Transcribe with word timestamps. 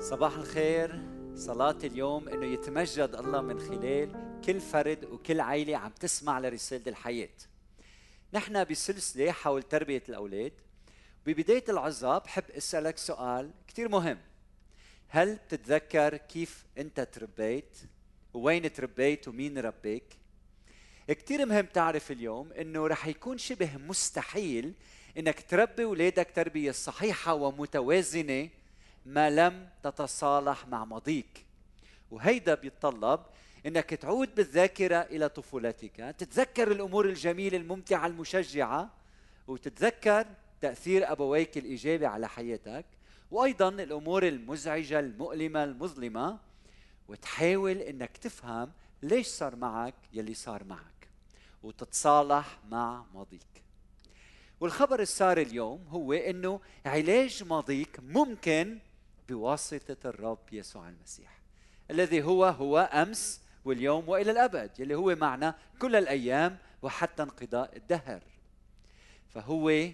صباح 0.00 0.34
الخير 0.34 1.00
صلاة 1.34 1.78
اليوم 1.84 2.28
إنه 2.28 2.46
يتمجد 2.46 3.14
الله 3.14 3.40
من 3.40 3.60
خلال 3.60 4.40
كل 4.44 4.60
فرد 4.60 5.04
وكل 5.04 5.40
عائلة 5.40 5.76
عم 5.76 5.90
تسمع 5.90 6.38
لرسالة 6.38 6.82
الحياة. 6.86 7.28
نحن 8.32 8.64
بسلسلة 8.64 9.32
حول 9.32 9.62
تربية 9.62 10.02
الأولاد. 10.08 10.52
ببداية 11.26 11.64
العظة 11.68 12.18
بحب 12.18 12.44
أسألك 12.50 12.98
سؤال 12.98 13.50
كثير 13.68 13.88
مهم. 13.88 14.18
هل 15.08 15.34
بتتذكر 15.34 16.16
كيف 16.16 16.64
أنت 16.78 17.00
تربيت؟ 17.00 17.78
ووين 18.34 18.72
تربيت 18.72 19.28
ومين 19.28 19.58
ربيك؟ 19.58 20.04
كثير 21.08 21.46
مهم 21.46 21.66
تعرف 21.66 22.10
اليوم 22.10 22.52
إنه 22.52 22.86
رح 22.86 23.06
يكون 23.06 23.38
شبه 23.38 23.76
مستحيل 23.76 24.72
إنك 25.18 25.44
تربي 25.48 25.84
أولادك 25.84 26.30
تربية 26.34 26.70
صحيحة 26.70 27.34
ومتوازنة 27.34 28.48
ما 29.06 29.30
لم 29.30 29.68
تتصالح 29.82 30.68
مع 30.68 30.84
ماضيك. 30.84 31.46
وهيدا 32.10 32.54
بيتطلب 32.54 33.20
إنك 33.66 33.90
تعود 33.90 34.34
بالذاكرة 34.34 34.96
إلى 34.96 35.28
طفولتك. 35.28 36.14
تتذكر 36.18 36.72
الأمور 36.72 37.08
الجميلة 37.08 37.56
الممتعة 37.56 38.06
المشجعة 38.06 38.90
وتتذكر 39.48 40.26
تأثير 40.60 41.12
أبويك 41.12 41.58
الإيجابي 41.58 42.06
على 42.06 42.28
حياتك 42.28 42.84
وأيضا 43.30 43.68
الأمور 43.68 44.28
المزعجة 44.28 45.00
المؤلمة 45.00 45.64
المظلمة 45.64 46.38
وتحاول 47.08 47.76
إنك 47.76 48.16
تفهم 48.16 48.72
ليش 49.02 49.26
صار 49.26 49.56
معك 49.56 49.94
يلي 50.12 50.34
صار 50.34 50.64
معك 50.64 51.08
وتتصالح 51.62 52.58
مع 52.70 53.04
ماضيك. 53.14 53.40
والخبر 54.60 55.00
السار 55.00 55.38
اليوم 55.38 55.86
هو 55.88 56.12
إنه 56.12 56.60
علاج 56.86 57.44
ماضيك 57.44 58.00
ممكن 58.02 58.78
بواسطة 59.30 59.96
الرب 60.08 60.52
يسوع 60.52 60.88
المسيح. 60.88 61.40
الذي 61.90 62.22
هو 62.22 62.44
هو 62.44 62.78
أمس 62.78 63.40
واليوم 63.64 64.08
وإلى 64.08 64.30
الأبد 64.30 64.80
يلي 64.80 64.94
هو 64.94 65.14
معنا 65.16 65.54
كل 65.78 65.96
الأيام 65.96 66.58
وحتى 66.82 67.22
انقضاء 67.22 67.76
الدهر. 67.76 68.22
فهو 69.28 69.88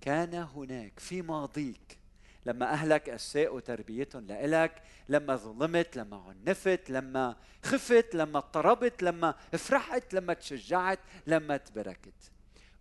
كان 0.00 0.34
هناك 0.34 0.98
في 0.98 1.22
ماضيك. 1.22 1.98
لما 2.46 2.72
أهلك 2.72 3.08
أساءوا 3.08 3.60
تربيتهم 3.60 4.26
لإلك 4.26 4.82
لما 5.08 5.36
ظلمت 5.36 5.96
لما 5.96 6.16
عنفت 6.16 6.90
لما 6.90 7.36
خفت 7.64 8.14
لما 8.14 8.38
اضطربت 8.38 9.02
لما 9.02 9.34
فرحت 9.52 10.14
لما 10.14 10.34
تشجعت 10.34 10.98
لما 11.26 11.56
تبركت. 11.56 12.32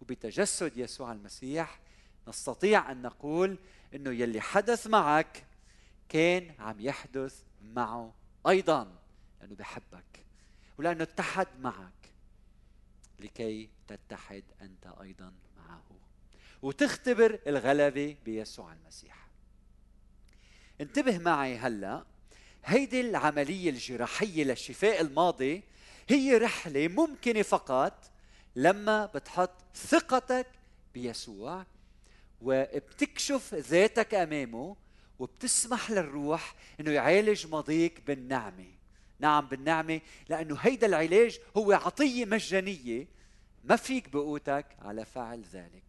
وبتجسد 0.01 0.77
يسوع 0.77 1.11
المسيح 1.11 1.79
نستطيع 2.27 2.91
أن 2.91 3.01
نقول 3.01 3.57
أنه 3.95 4.11
يلي 4.11 4.41
حدث 4.41 4.87
معك 4.87 5.43
كان 6.09 6.51
عم 6.59 6.79
يحدث 6.79 7.41
معه 7.61 8.13
أيضا 8.47 8.95
لأنه 9.41 9.55
بحبك 9.55 10.25
ولأنه 10.77 11.03
اتحد 11.03 11.47
معك 11.59 12.11
لكي 13.19 13.69
تتحد 13.87 14.43
أنت 14.61 14.93
أيضا 15.01 15.33
معه. 15.57 15.83
وتختبر 16.61 17.39
الغلبة 17.47 18.15
بيسوع 18.25 18.73
المسيح. 18.73 19.27
انتبه 20.81 21.17
معي 21.17 21.57
هلأ 21.57 22.05
هيدي 22.65 23.01
العملية 23.01 23.69
الجراحية 23.69 24.43
للشفاء 24.43 25.01
الماضي 25.01 25.63
هي 26.09 26.37
رحلة 26.37 26.87
ممكنة 26.87 27.41
فقط 27.41 28.11
لما 28.55 29.05
بتحط 29.05 29.51
ثقتك 29.75 30.47
بيسوع 30.93 31.65
وبتكشف 32.41 33.53
ذاتك 33.53 34.13
أمامه 34.13 34.75
وبتسمح 35.19 35.91
للروح 35.91 36.55
إنه 36.80 36.91
يعالج 36.91 37.47
ماضيك 37.47 38.02
بالنعمة. 38.08 38.71
نعم 39.19 39.47
بالنعمة 39.47 40.02
لأنه 40.30 40.57
هيدا 40.59 40.88
العلاج 40.88 41.39
هو 41.57 41.72
عطية 41.72 42.25
مجانية. 42.25 43.07
ما 43.63 43.75
فيك 43.75 44.09
بقوتك 44.09 44.66
على 44.81 45.06
فعل 45.06 45.44
ذلك. 45.53 45.84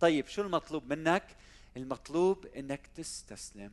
طيب 0.00 0.26
شو 0.26 0.42
المطلوب 0.42 0.92
منك؟ 0.92 1.36
المطلوب 1.76 2.46
إنك 2.46 2.86
تستسلم. 2.86 3.72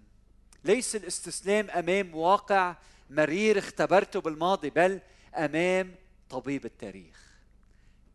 ليس 0.66 0.96
الاستسلام 0.96 1.70
أمام 1.70 2.16
واقع 2.16 2.76
مرير 3.10 3.58
اختبرته 3.58 4.22
بالماضي 4.22 4.70
بل 4.70 5.02
أمام 5.36 5.96
طبيب 6.30 6.66
التاريخ. 6.66 7.30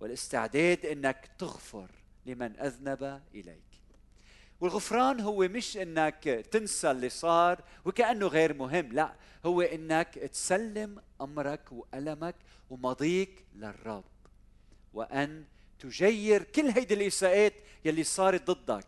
والاستعداد 0.01 0.87
إنك 0.87 1.31
تغفر 1.39 1.91
لمن 2.27 2.61
أذنب 2.61 3.23
إليك. 3.35 3.74
والغفران 4.65 5.21
هو 5.21 5.49
مش 5.49 5.77
إنك 5.77 6.25
تنسى 6.51 6.91
اللي 6.91 7.09
صار 7.09 7.63
وكأنه 7.85 8.27
غير 8.27 8.55
مهم 8.55 8.93
لا 8.93 9.15
هو 9.47 9.61
إنك 9.61 10.15
تسلم 10.15 11.03
أمرك 11.21 11.73
وألمك 11.73 12.35
وماضيك 12.71 13.45
للرب. 13.55 14.05
وأن 14.95 15.45
تجير 15.79 16.43
كل 16.43 16.69
هيدي 16.69 16.95
الاساءات 16.95 17.55
يلي 17.85 18.05
صارت 18.05 18.51
ضدك 18.51 18.87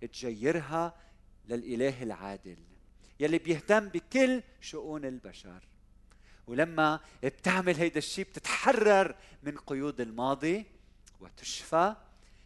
تجيرها 0.00 0.94
للإله 1.48 2.02
العادل 2.02 2.58
يلي 3.20 3.38
بيهتم 3.38 3.88
بكل 3.88 4.42
شؤون 4.60 5.04
البشر. 5.04 5.68
ولما 6.46 7.00
بتعمل 7.22 7.74
هيدا 7.76 7.98
الشيء 7.98 8.24
بتتحرر 8.24 9.14
من 9.42 9.56
قيود 9.56 10.00
الماضي 10.00 10.64
وتشفى 11.20 11.94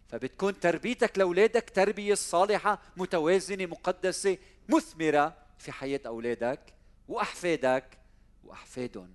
فبتكون 0.09 0.61
تربيتك 0.61 1.19
لأولادك 1.19 1.71
تربية 1.71 2.15
صالحة 2.15 2.83
متوازنة 2.97 3.67
مقدسة 3.67 4.39
مثمرة 4.69 5.37
في 5.59 5.73
حياة 5.73 6.01
أولادك 6.07 6.61
وأحفادك 7.09 7.99
وأحفادهم 8.45 9.13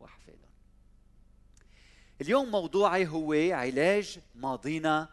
وأحفادهم. 0.00 0.50
اليوم 2.20 2.50
موضوعي 2.50 3.06
هو 3.06 3.32
علاج 3.54 4.18
ماضينا 4.34 5.08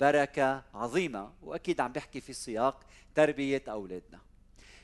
بركة 0.00 0.62
عظيمة 0.74 1.32
وأكيد 1.42 1.80
عم 1.80 1.92
بحكي 1.92 2.20
في 2.20 2.32
سياق 2.32 2.80
تربية 3.14 3.62
أولادنا. 3.68 4.20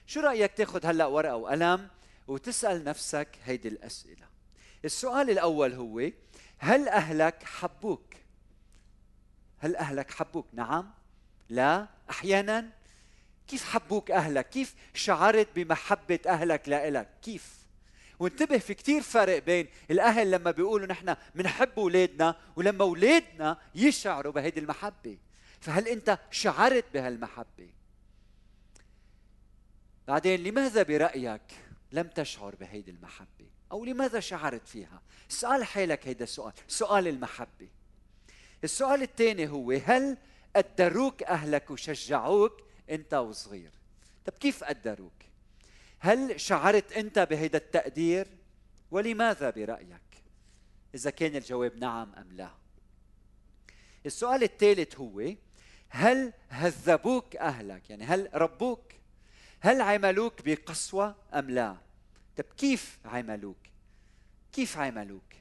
شو 0.07 0.21
رأيك 0.21 0.53
تاخذ 0.53 0.87
هلأ 0.87 1.07
ورقة 1.07 1.37
وقلم 1.37 1.89
وتسأل 2.29 2.85
نفسك 2.85 3.39
هيدي 3.45 3.69
الأسئلة؟ 3.69 4.27
السؤال 4.85 5.31
الأول 5.31 5.73
هو 5.73 6.11
هل 6.59 6.89
أهلك 6.89 7.43
حبوك؟ 7.43 8.15
هل 9.67 9.77
أهلك 9.77 10.11
حبوك؟ 10.11 10.47
نعم. 10.53 10.91
لا. 11.49 11.89
أحيانا 12.11 12.71
كيف 13.49 13.65
حبوك 13.65 14.11
أهلك؟ 14.11 14.49
كيف 14.49 14.75
شعرت 14.95 15.49
بمحبة 15.57 16.19
أهلك 16.27 16.69
لإلك؟ 16.69 17.09
كيف؟ 17.23 17.57
وانتبه 18.19 18.59
في 18.59 18.75
كتير 18.75 19.03
فرق 19.03 19.39
بين 19.39 19.69
الأهل 19.91 20.31
لما 20.31 20.51
بيقولوا 20.51 20.87
نحن 20.87 21.17
بنحب 21.35 21.79
أولادنا 21.79 22.37
ولما 22.57 22.85
أولادنا 22.85 23.59
يشعروا 23.75 24.33
بهيدي 24.33 24.61
المحبة. 24.61 25.19
فهل 25.61 25.89
أنت 25.89 26.19
شعرت 26.31 26.85
بهالمحبة؟ 26.95 27.71
بعدين 30.09 30.43
لماذا 30.43 30.83
برأيك 30.83 31.43
لم 31.93 32.09
تشعر 32.09 32.55
بهيدي 32.55 32.91
المحبة؟ 32.91 33.47
أو 33.73 33.85
لماذا 33.85 34.21
شعرت 34.21 34.69
فيها؟ 34.69 35.03
اسأل 35.31 35.65
حالك 35.65 36.09
هيدا 36.09 36.25
السؤال. 36.25 36.53
سؤال 36.69 37.09
المحبة. 37.09 37.69
السؤال 38.65 39.03
الثاني 39.03 39.49
هو 39.49 39.71
هل 39.71 40.17
قدروك 40.57 41.23
أهلك 41.23 41.71
وشجعوك 41.71 42.63
أنت 42.91 43.15
وصغير؟ 43.15 43.71
طب 44.25 44.33
كيف 44.33 44.65
قدروك 44.65 45.13
هل 45.99 46.41
شعرت 46.41 46.93
أنت 46.93 47.19
بهيدا 47.19 47.59
التقدير؟ 47.59 48.29
ولماذا 48.91 49.51
برأيك؟ 49.51 50.01
إذا 50.95 51.11
كان 51.11 51.37
الجواب 51.37 51.77
نعم 51.77 52.15
أم 52.15 52.33
لا. 52.33 52.51
السؤال 54.07 54.43
الثالث 54.43 54.97
هو 54.97 55.35
هل 55.89 56.33
هذبوك 56.49 57.37
أهلك؟ 57.37 57.91
يعني 57.91 58.05
هل 58.05 58.31
ربوك؟ 58.35 58.93
هل 59.61 59.81
عملوك 59.81 60.43
بقسوة 60.45 61.17
أم 61.35 61.51
لا؟ 61.51 61.77
طب 62.37 62.45
كيف 62.57 62.99
عملوك؟ 63.05 63.59
كيف 64.53 64.79
عملوك؟ 64.79 65.35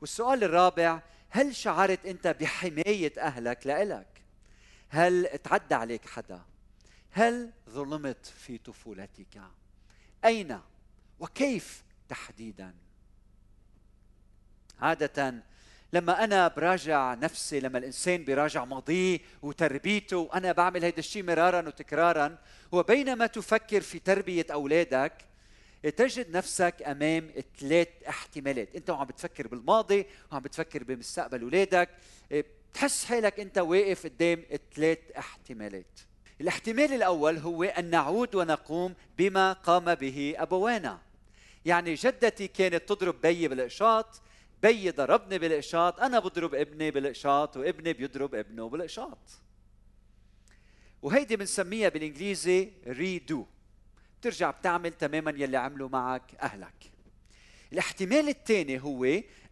والسؤال 0.00 0.44
الرابع 0.44 1.02
هل 1.34 1.54
شعرت 1.56 2.06
أنت 2.06 2.26
بحماية 2.26 3.12
أهلك 3.18 3.66
لإلك؟ 3.66 4.22
هل 4.88 5.28
تعدى 5.44 5.74
عليك 5.74 6.06
حدا؟ 6.08 6.40
هل 7.10 7.50
ظلمت 7.70 8.26
في 8.26 8.58
طفولتك؟ 8.58 9.40
أين 10.24 10.60
وكيف 11.20 11.84
تحديدا؟ 12.08 12.74
عادة 14.80 15.42
لما 15.92 16.24
أنا 16.24 16.48
براجع 16.48 17.14
نفسي 17.14 17.60
لما 17.60 17.78
الإنسان 17.78 18.24
بيراجع 18.24 18.64
ماضيه 18.64 19.18
وتربيته 19.42 20.16
وأنا 20.16 20.52
بعمل 20.52 20.84
هذا 20.84 20.98
الشيء 20.98 21.22
مرارا 21.22 21.68
وتكرارا 21.68 22.38
وبينما 22.72 23.26
تفكر 23.26 23.80
في 23.80 23.98
تربية 23.98 24.46
أولادك 24.52 25.12
تجد 25.82 26.36
نفسك 26.36 26.82
أمام 26.86 27.30
ثلاث 27.58 27.88
احتمالات. 28.08 28.76
أنت 28.76 28.90
وعم 28.90 29.06
بتفكر 29.06 29.48
بالماضي 29.48 30.06
وعم 30.32 30.42
بتفكر 30.42 30.84
بمستقبل 30.84 31.42
اولادك 31.42 31.88
بتحس 32.30 33.04
حالك 33.04 33.40
أنت 33.40 33.58
واقف 33.58 34.04
قدام 34.04 34.44
ثلاث 34.74 34.98
احتمالات. 35.18 36.00
الاحتمال 36.40 36.92
الأول 36.92 37.38
هو 37.38 37.64
أن 37.64 37.90
نعود 37.90 38.34
ونقوم 38.34 38.94
بما 39.18 39.52
قام 39.52 39.94
به 39.94 40.34
أبوانا. 40.36 41.00
يعني 41.64 41.94
جدتي 41.94 42.48
كانت 42.48 42.88
تضرب 42.88 43.20
بيي 43.20 43.48
بالإقشاط 43.48 44.22
بيي 44.62 44.90
ضربني 44.90 45.38
بالإقشاط 45.38 46.00
أنا 46.00 46.18
بضرب 46.18 46.54
ابني 46.54 46.90
بالإقشاط 46.90 47.56
وابني 47.56 47.92
بيضرب 47.92 48.34
ابنه 48.34 48.68
بالإقشاط 48.68 49.18
وهيدي 51.02 51.36
بنسميها 51.36 51.88
بالإنجليزي 51.88 52.72
ريدو 52.86 53.46
بترجع 54.22 54.50
بتعمل 54.50 54.90
تماما 54.90 55.30
يلي 55.30 55.56
عملوا 55.56 55.88
معك 55.88 56.34
أهلك. 56.42 56.92
الاحتمال 57.72 58.28
الثاني 58.28 58.82
هو 58.82 59.04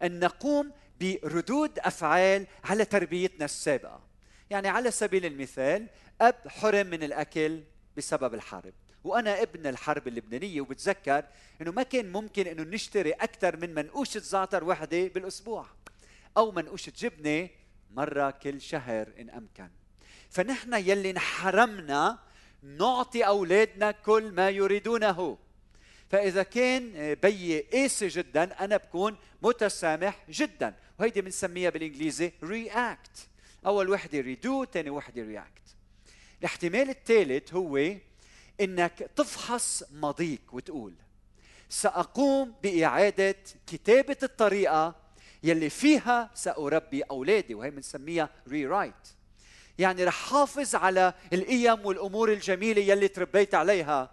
أن 0.03 0.19
نقوم 0.19 0.71
بردود 1.01 1.79
أفعال 1.79 2.47
على 2.63 2.85
تربيتنا 2.85 3.45
السابقة. 3.45 4.01
يعني 4.49 4.67
على 4.67 4.91
سبيل 4.91 5.25
المثال 5.25 5.87
أب 6.21 6.35
حرم 6.47 6.87
من 6.87 7.03
الأكل 7.03 7.63
بسبب 7.97 8.33
الحرب. 8.33 8.73
وأنا 9.03 9.41
ابن 9.41 9.67
الحرب 9.67 10.07
اللبنانية 10.07 10.61
وبتذكر 10.61 11.25
أنه 11.61 11.71
ما 11.71 11.83
كان 11.83 12.11
ممكن 12.11 12.47
أنه 12.47 12.63
نشتري 12.63 13.11
أكثر 13.11 13.57
من 13.57 13.73
منقوشة 13.73 14.19
زعتر 14.19 14.63
وحدة 14.63 15.07
بالأسبوع 15.07 15.65
أو 16.37 16.51
منقوشة 16.51 16.93
جبنة 16.97 17.49
مرة 17.91 18.31
كل 18.31 18.61
شهر 18.61 19.07
إن 19.19 19.29
أمكن. 19.29 19.69
فنحن 20.29 20.73
يلي 20.73 21.09
انحرمنا 21.09 22.19
نعطي 22.63 23.23
أولادنا 23.23 23.91
كل 23.91 24.31
ما 24.31 24.49
يريدونه. 24.49 25.37
فإذا 26.09 26.43
كان 26.43 27.13
بيي 27.13 27.59
قاسي 27.61 28.07
جدا 28.07 28.63
أنا 28.63 28.77
بكون 28.77 29.17
متسامح 29.41 30.25
جدا. 30.29 30.75
وهيدي 30.99 31.21
بنسميها 31.21 31.69
بالإنجليزي 31.69 32.31
react. 32.43 33.19
أول 33.65 33.89
وحدة 33.89 34.19
ريدو 34.19 34.65
ثاني 34.65 34.89
وحدة 34.89 35.23
react 35.23 35.71
الاحتمال 36.39 36.89
الثالث 36.89 37.53
هو 37.53 37.95
إنك 38.61 39.09
تفحص 39.15 39.83
ماضيك 39.91 40.53
وتقول 40.53 40.93
سأقوم 41.69 42.53
بإعادة 42.63 43.35
كتابة 43.67 44.17
الطريقة 44.23 44.95
يلي 45.43 45.69
فيها 45.69 46.29
سأربي 46.33 47.01
أولادي. 47.01 47.55
وهي 47.55 47.69
بنسميها 47.71 48.29
ري 48.47 48.65
رايت 48.65 48.93
يعني 49.79 50.03
رح 50.03 50.29
حافظ 50.29 50.75
على 50.75 51.13
القيم 51.33 51.85
والأمور 51.85 52.31
الجميلة 52.31 52.81
يلي 52.81 53.07
تربيت 53.07 53.55
عليها. 53.55 54.11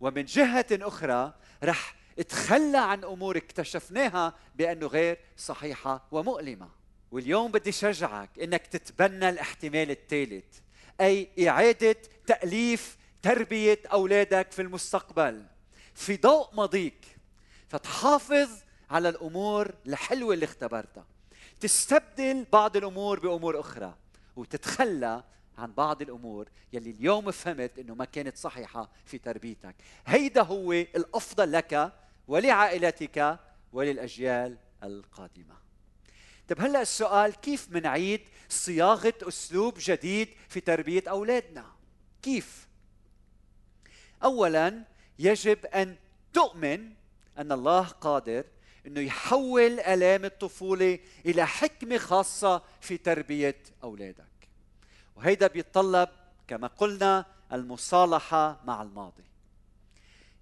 ومن 0.00 0.24
جهة 0.24 0.66
أخرى 0.72 1.34
رح 1.64 1.94
اتخلى 2.18 2.78
عن 2.78 3.04
أمور 3.04 3.36
اكتشفناها 3.36 4.34
بأنه 4.54 4.86
غير 4.86 5.18
صحيحة 5.36 6.06
ومؤلمة. 6.10 6.68
واليوم 7.12 7.52
بدي 7.52 7.72
شجعك 7.72 8.30
إنك 8.38 8.66
تتبنى 8.66 9.28
الاحتمال 9.28 9.90
الثالث 9.90 10.44
أي 11.00 11.48
إعادة 11.48 11.96
تأليف 12.26 12.96
تربية 13.22 13.78
أولادك 13.92 14.52
في 14.52 14.62
المستقبل. 14.62 15.44
في 15.94 16.16
ضوء 16.16 16.54
ماضيك 16.54 17.06
فتحافظ 17.68 18.48
على 18.90 19.08
الأمور 19.08 19.74
الحلوة 19.86 20.34
اللي 20.34 20.44
اختبرتها. 20.44 21.06
تستبدل 21.60 22.46
بعض 22.52 22.76
الأمور 22.76 23.20
بأمور 23.20 23.60
أخرى. 23.60 23.94
وتتخلى 24.36 25.24
عن 25.58 25.72
بعض 25.72 26.02
الأمور 26.02 26.48
يلي 26.72 26.90
اليوم 26.90 27.30
فهمت 27.30 27.78
إنه 27.78 27.94
ما 27.94 28.04
كانت 28.04 28.36
صحيحة 28.36 28.90
في 29.04 29.18
تربيتك. 29.18 29.74
هيدا 30.06 30.42
هو 30.42 30.72
الأفضل 30.72 31.52
لك 31.52 31.92
ولعائلتك 32.28 33.38
وللأجيال 33.72 34.56
القادمة. 34.82 35.54
طيب 36.48 36.60
هلأ 36.60 36.82
السؤال 36.82 37.34
كيف 37.40 37.70
منعيد 37.70 38.20
صياغة 38.48 39.14
أسلوب 39.22 39.74
جديد 39.78 40.28
في 40.48 40.60
تربية 40.60 41.02
أولادنا؟ 41.08 41.66
كيف؟ 42.22 42.68
اولا 44.24 44.84
يجب 45.18 45.66
أن 45.66 45.96
تؤمن 46.32 46.92
أن 47.38 47.52
الله 47.52 47.82
قادر 47.82 48.44
إنه 48.86 49.00
يحول 49.00 49.80
آلام 49.80 50.24
الطفولة 50.24 50.98
إلى 51.26 51.46
حكمة 51.46 51.98
خاصة 51.98 52.62
في 52.80 52.96
تربية 52.96 53.56
أولادك. 53.82 54.48
وهيدا 55.16 55.46
بيتطلب 55.46 56.08
كما 56.48 56.66
قلنا 56.66 57.26
المصالحة 57.52 58.60
مع 58.64 58.82
الماضي. 58.82 59.24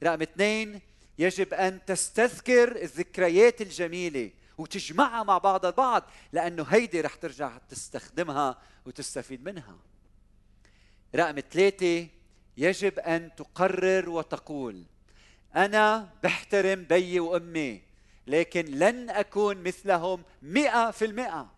رقم 0.03 0.23
اثنين 0.23 0.81
يجب 1.19 1.55
أن 1.55 1.85
تستذكر 1.85 2.83
الذكريات 2.83 3.61
الجميلة 3.61 4.31
وتجمعها 4.59 5.23
مع 5.23 5.39
بعض 5.39 5.67
البعض 5.67 6.03
لأنه 6.33 6.63
هيدي 6.63 7.01
رح 7.01 7.15
ترجع 7.15 7.59
تستخدمها 7.69 8.59
وتستفيد 8.87 9.45
منها. 9.45 9.77
رقم 11.15 11.41
ثلاثة 11.51 12.09
يجب 12.57 12.99
أن 12.99 13.31
تقرر 13.37 14.11
وتقول 14.11 14.85
أنا 15.57 16.09
بحترم 16.23 16.85
بيي 16.85 17.21
وأمي 17.21 17.83
لكن 18.27 18.65
لن 18.65 19.11
أكون 19.11 19.63
مثلهم 19.63 20.23
مئة 20.43 20.91
في 20.91 21.05
المئة. 21.05 21.51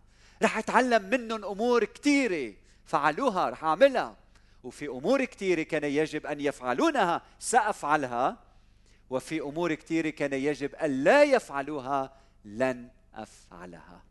رح 0.42 0.58
أتعلم 0.58 1.10
منهم 1.10 1.44
أمور 1.44 1.84
كثيره 1.84 2.54
فعلوها 2.84 3.50
رح 3.50 3.64
أعملها. 3.64 4.16
وفي 4.64 4.88
أمور 4.88 5.24
كثيره 5.24 5.62
كان 5.62 5.84
يجب 5.84 6.26
أن 6.26 6.40
يفعلونها 6.40 7.22
سأفعلها. 7.38 8.38
وفي 9.10 9.40
أمور 9.40 9.74
كثيره 9.74 10.10
كان 10.10 10.32
يجب 10.32 10.74
أن 10.74 11.04
لا 11.04 11.22
يفعلوها 11.22 12.12
لن 12.44 12.88
أفعلها. 13.14 14.02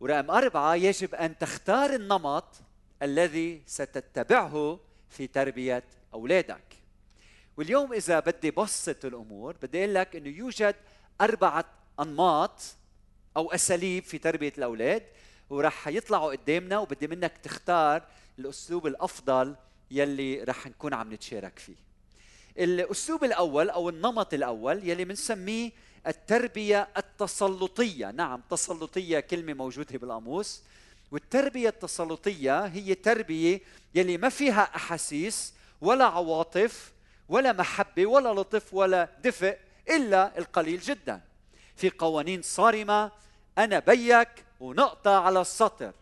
ورقم 0.00 0.30
أربعة 0.30 0.74
يجب 0.74 1.14
أن 1.14 1.38
تختار 1.38 1.94
النمط 1.94 2.60
الذي 3.02 3.62
ستتبعه 3.66 4.80
في 5.10 5.26
تربية 5.26 5.84
أولادك. 6.14 6.62
واليوم 7.56 7.92
إذا 7.92 8.20
بدي 8.20 8.50
بسط 8.50 9.04
الأمور 9.04 9.56
بدي 9.62 9.84
أقول 9.84 9.94
لك 9.94 10.16
إنه 10.16 10.28
يوجد 10.28 10.76
أربعة 11.20 11.64
أنماط 12.00 12.60
أو 13.36 13.52
أساليب 13.52 14.04
في 14.04 14.18
تربية 14.18 14.52
الأولاد 14.58 15.02
وراح 15.50 15.88
يطلعوا 15.88 16.32
قدامنا 16.32 16.78
وبدي 16.78 17.06
منك 17.06 17.38
تختار 17.42 18.02
الأسلوب 18.38 18.86
الأفضل 18.86 19.56
يلي 19.90 20.42
رح 20.42 20.66
نكون 20.66 20.94
عم 20.94 21.12
نتشارك 21.12 21.58
فيه. 21.58 21.76
الأسلوب 22.58 23.24
الأول 23.24 23.70
أو 23.70 23.88
النمط 23.88 24.34
الأول 24.34 24.88
يلي 24.88 25.04
بنسميه 25.04 25.70
التربية 26.06 26.88
التسلطية. 26.96 28.10
نعم 28.10 28.42
تسلطية 28.50 29.20
كلمة 29.20 29.54
موجودة 29.54 29.98
بالقاموس. 29.98 30.62
والتربية 31.12 31.68
التسلطية 31.68 32.66
هي 32.66 32.94
تربية 32.94 33.60
يلي 33.94 34.18
ما 34.18 34.28
فيها 34.28 34.62
أحاسيس 34.76 35.54
ولا 35.80 36.04
عواطف 36.04 36.92
ولا 37.28 37.52
محبة 37.52 38.06
ولا 38.06 38.40
لطف 38.40 38.74
ولا 38.74 39.08
دفء 39.24 39.58
إلا 39.90 40.38
القليل 40.38 40.80
جدا. 40.80 41.20
في 41.80 41.90
قوانين 41.90 42.42
صارمة 42.42 43.12
أنا 43.58 43.78
بيك 43.78 44.44
ونقطة 44.60 45.10
على 45.10 45.40
السطر. 45.40 45.92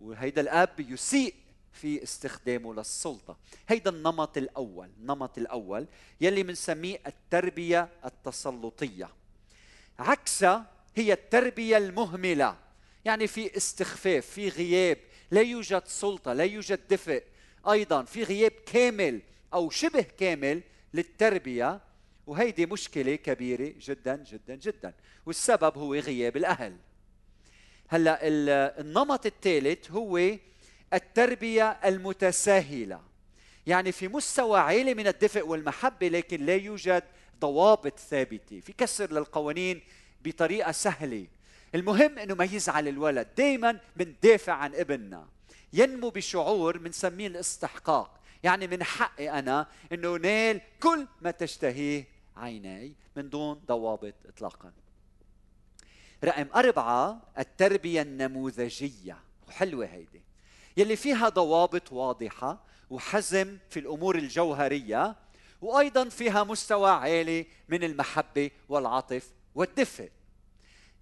وهيدا 0.00 0.40
الآب 0.40 0.80
يسيء 0.80 1.34
في 1.72 2.02
استخدامه 2.02 2.74
للسلطة. 2.74 3.36
هيدا 3.68 3.90
النمط 3.90 4.36
الأول 4.36 4.90
النمط 5.00 5.38
الأول 5.38 5.86
يلي 6.20 6.42
بنسميه 6.42 7.00
التربية 7.06 7.88
التسلطية. 8.04 9.08
عكسها 9.98 10.66
هي 10.96 11.12
التربية 11.12 11.76
المهملة. 11.76 12.56
يعني 13.04 13.26
في 13.26 13.56
استخفاف 13.56 14.26
في 14.26 14.48
غياب 14.48 14.98
لا 15.30 15.40
يوجد 15.40 15.82
سلطة 15.86 16.32
لا 16.32 16.44
يوجد 16.44 16.80
دفء. 16.88 17.22
أيضا 17.70 18.02
في 18.02 18.22
غياب 18.22 18.52
كامل 18.66 19.20
أو 19.54 19.70
شبه 19.70 20.06
كامل 20.18 20.62
للتربية 20.94 21.80
وهيدي 22.26 22.66
مشكلة 22.66 23.14
كبيرة 23.14 23.72
جدا 23.80 24.24
جدا 24.30 24.54
جدا. 24.54 24.94
والسبب 25.26 25.78
هو 25.78 25.94
غياب 25.94 26.36
الأهل. 26.36 26.76
هلأ 27.88 28.18
النمط 28.80 29.26
الثالث 29.26 29.90
هو 29.90 30.20
التربية 30.94 31.70
المتساهلة. 31.70 33.00
يعني 33.66 33.92
في 33.92 34.08
مستوى 34.08 34.60
عالي 34.60 34.94
من 34.94 35.06
الدفء 35.06 35.46
والمحبة 35.46 36.08
لكن 36.08 36.46
لا 36.46 36.56
يوجد 36.56 37.02
ضوابط 37.40 37.98
ثابتة. 37.98 38.60
في 38.60 38.72
كسر 38.72 39.12
للقوانين 39.12 39.80
بطريقة 40.24 40.72
سهلة. 40.72 41.26
المهم 41.74 42.18
إنه 42.18 42.34
ما 42.34 42.44
يزعل 42.44 42.88
الولد. 42.88 43.28
دائما 43.36 43.80
بندافع 43.96 44.52
عن 44.52 44.74
ابننا. 44.74 45.28
ينمو 45.72 46.10
بشعور 46.10 46.78
بنسميه 46.78 47.26
الاستحقاق. 47.26 48.20
يعني 48.42 48.66
من 48.66 48.82
حقي 48.82 49.38
أنا 49.38 49.66
إنه 49.92 50.16
نال 50.16 50.60
كل 50.80 51.06
ما 51.20 51.30
تشتهيه 51.30 52.13
عيناي 52.36 52.94
من 53.16 53.30
دون 53.30 53.62
ضوابط 53.66 54.14
اطلاقا. 54.26 54.72
رقم 56.24 56.46
أربعة 56.54 57.22
التربية 57.38 58.02
النموذجية. 58.02 59.18
وحلوة 59.48 59.86
هيدي. 59.86 60.22
يلي 60.76 60.96
فيها 60.96 61.28
ضوابط 61.28 61.92
واضحة 61.92 62.64
وحزم 62.90 63.58
في 63.70 63.80
الأمور 63.80 64.16
الجوهرية 64.16 65.16
وأيضا 65.60 66.08
فيها 66.08 66.44
مستوى 66.44 66.90
عالي 66.90 67.46
من 67.68 67.84
المحبة 67.84 68.50
والعطف 68.68 69.30
والدفء. 69.54 70.10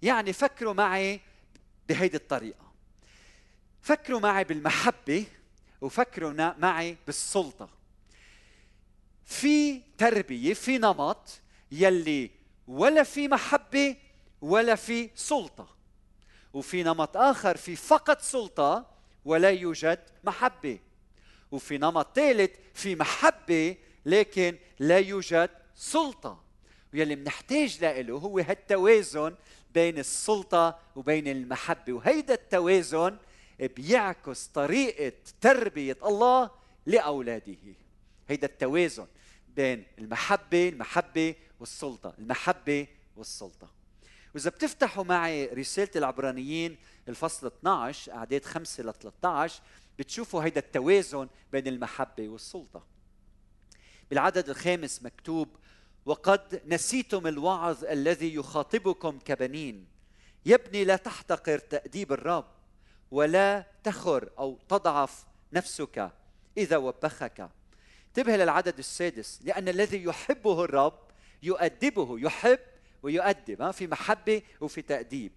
يعني 0.01 0.33
فكروا 0.33 0.73
معي 0.73 1.21
بهيدي 1.89 2.17
الطريقة. 2.17 2.73
فكروا 3.81 4.19
معي 4.19 4.43
بالمحبة 4.43 5.25
وفكروا 5.81 6.53
معي 6.57 6.97
بالسلطة. 7.05 7.69
في 9.25 9.81
تربية 9.97 10.53
في 10.53 10.77
نمط 10.77 11.41
يلي 11.71 12.31
ولا 12.67 13.03
في 13.03 13.27
محبة 13.27 13.95
ولا 14.41 14.75
في 14.75 15.09
سلطة. 15.15 15.67
وفي 16.53 16.83
نمط 16.83 17.17
آخر 17.17 17.57
في 17.57 17.75
فقط 17.75 18.21
سلطة 18.21 18.85
ولا 19.25 19.49
يوجد 19.49 19.99
محبة. 20.23 20.79
وفي 21.51 21.77
نمط 21.77 22.07
ثالث 22.15 22.51
في 22.73 22.95
محبة 22.95 23.77
لكن 24.05 24.57
لا 24.79 24.99
يوجد 24.99 25.49
سلطة. 25.75 26.43
ويلي 26.93 27.15
بنحتاج 27.15 27.83
له 27.83 28.17
هو 28.17 28.39
هالتوازن 28.39 29.35
بين 29.73 29.99
السلطة 29.99 30.79
وبين 30.95 31.27
المحبة. 31.27 31.93
وهيدا 31.93 32.33
التوازن 32.33 33.17
بيعكس 33.59 34.47
طريقة 34.47 35.13
تربية 35.41 35.97
الله 36.05 36.51
لأولاده. 36.85 37.55
هيدا 38.29 38.47
التوازن. 38.47 39.07
بين 39.55 39.85
المحبة 39.99 40.69
المحبة 40.69 41.35
والسلطة 41.59 42.13
المحبة 42.19 42.87
والسلطة. 43.15 43.71
وإذا 44.35 44.49
بتفتحوا 44.49 45.03
معي 45.03 45.45
رسالة 45.45 45.89
العبرانيين 45.95 46.77
الفصل 47.07 47.47
12 47.47 48.11
أعداد 48.13 48.45
5 48.45 48.83
ل 48.83 48.93
13 48.93 49.61
بتشوفوا 49.99 50.43
هيدا 50.43 50.59
التوازن 50.59 51.27
بين 51.51 51.67
المحبة 51.67 52.29
والسلطة. 52.29 52.85
بالعدد 54.09 54.49
الخامس 54.49 55.03
مكتوب 55.03 55.47
وقد 56.05 56.61
نسيتم 56.65 57.27
الوعظ 57.27 57.85
الذي 57.85 58.35
يخاطبكم 58.35 59.19
كبنين. 59.19 59.87
يا 60.45 60.55
ابني 60.55 60.85
لا 60.85 60.95
تحتقر 60.95 61.57
تأديب 61.59 62.11
الرب 62.11 62.47
ولا 63.11 63.65
تخر 63.83 64.29
أو 64.39 64.59
تضعف 64.69 65.25
نفسك 65.53 66.11
إذا 66.57 66.77
وبخك. 66.77 67.49
انتبه 68.17 68.35
للعدد 68.37 68.77
السادس 68.79 69.39
لأن 69.43 69.69
الذي 69.69 70.03
يحبه 70.03 70.63
الرب 70.63 70.99
يؤدبه 71.43 72.19
يحب 72.19 72.59
ويؤدب 73.03 73.71
في 73.71 73.87
محبة 73.87 74.41
وفي 74.61 74.81
تأديب. 74.81 75.31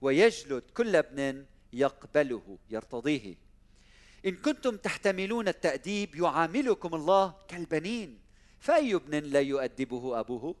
ويجلد 0.00 0.62
كل 0.74 0.96
ابن 0.96 1.44
يقبله 1.72 2.58
يرتضيه. 2.70 3.34
إن 4.26 4.36
كنتم 4.36 4.76
تحتملون 4.76 5.48
التأديب 5.48 6.14
يعاملكم 6.14 6.94
الله 6.94 7.34
كالبنين. 7.48 8.18
فأي 8.60 8.94
ابن 8.94 9.18
لا 9.18 9.40
يؤدبه 9.40 10.20
أبوه؟ 10.20 10.54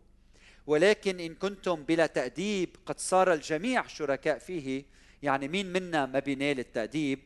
ولكن 0.66 1.20
إن 1.20 1.34
كنتم 1.34 1.82
بلا 1.82 2.06
تأديب 2.06 2.76
قد 2.86 2.98
صار 3.00 3.32
الجميع 3.32 3.86
شركاء 3.86 4.38
فيه. 4.38 4.84
يعني 5.22 5.48
مين 5.48 5.72
منا 5.72 6.06
ما 6.06 6.18
بينال 6.18 6.58
التأديب؟ 6.58 7.18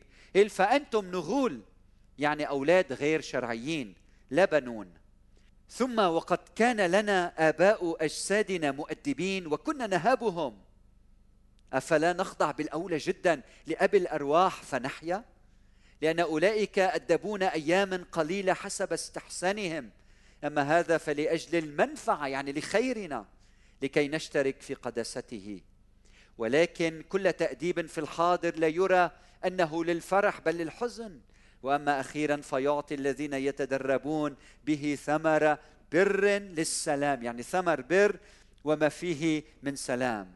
فأنتم 0.49 1.05
نغول 1.05 1.61
يعني 2.17 2.47
أولاد 2.47 2.93
غير 2.93 3.21
شرعيين. 3.21 4.08
لا 4.31 4.45
بنون 4.45 4.99
ثم 5.69 5.99
وقد 5.99 6.39
كان 6.55 6.81
لنا 6.81 7.49
آباء 7.49 8.05
أجسادنا 8.05 8.71
مؤدبين 8.71 9.47
وكنا 9.47 9.87
نهابهم. 9.87 10.61
أفلا 11.73 12.13
نخضع 12.13 12.51
بالأولى 12.51 12.97
جدا 12.97 13.41
لأبي 13.67 13.97
الأرواح 13.97 14.63
فنحيا؟ 14.63 15.25
لأن 16.01 16.19
أولئك 16.19 16.79
أدبونا 16.79 17.53
أياما 17.53 18.05
قليلة 18.11 18.53
حسب 18.53 18.93
استحسانهم. 18.93 19.89
أما 20.43 20.79
هذا 20.79 20.97
فلأجل 20.97 21.57
المنفعة 21.57 22.27
يعني 22.27 22.53
لخيرنا 22.53 23.25
لكي 23.81 24.07
نشترك 24.07 24.61
في 24.61 24.73
قداسته. 24.73 25.61
ولكن 26.37 27.03
كل 27.09 27.33
تأديب 27.33 27.87
في 27.87 27.97
الحاضر 27.97 28.55
لا 28.55 28.67
يرى 28.67 29.11
أنه 29.45 29.83
للفرح 29.83 30.39
بل 30.39 30.57
للحزن. 30.57 31.19
وأما 31.63 31.99
أخيرا 31.99 32.37
فيعطي 32.37 32.95
الذين 32.95 33.33
يتدربون 33.33 34.35
به 34.65 34.97
ثمر 35.05 35.57
بر 35.91 36.25
للسلام 36.27 37.23
يعني 37.23 37.43
ثمر 37.43 37.81
بر 37.81 38.19
وما 38.63 38.89
فيه 38.89 39.43
من 39.63 39.75
سلام. 39.75 40.31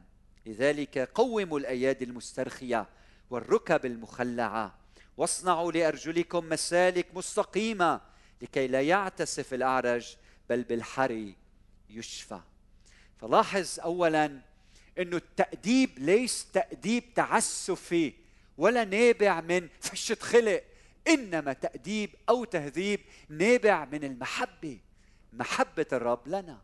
لذلك 0.46 0.98
قوموا 0.98 1.60
الأيادي 1.60 2.06
المسترخية 2.06 2.86
والركب 3.30 3.86
المخلعة 3.86 4.76
واصنعوا 5.18 5.72
لأرجلكم 5.72 6.50
مسالك 6.50 7.08
مستقيمة 7.14 8.02
لكي 8.42 8.68
لا 8.68 8.82
يعتسف 8.82 9.54
الأعرج 9.54 10.16
بل 10.50 10.64
بالحري 10.64 11.36
يشفى. 11.90 12.40
فلاحظ 13.22 13.80
اولا 13.80 14.40
انه 15.00 15.18
التأديب 15.18 15.90
ليس 15.98 16.48
تأديب 16.54 17.04
تعسفي 17.16 18.14
ولا 18.58 18.84
نابع 18.84 19.42
من 19.42 19.68
فشة 19.82 20.18
خلق. 20.22 20.64
إنما 21.08 21.54
تأديب 21.54 22.10
أو 22.30 22.44
تهذيب 22.44 23.00
نابع 23.30 23.86
من 23.86 24.04
المحبة 24.04 24.80
محبة 25.34 25.86
الرب 25.94 26.28
لنا. 26.28 26.62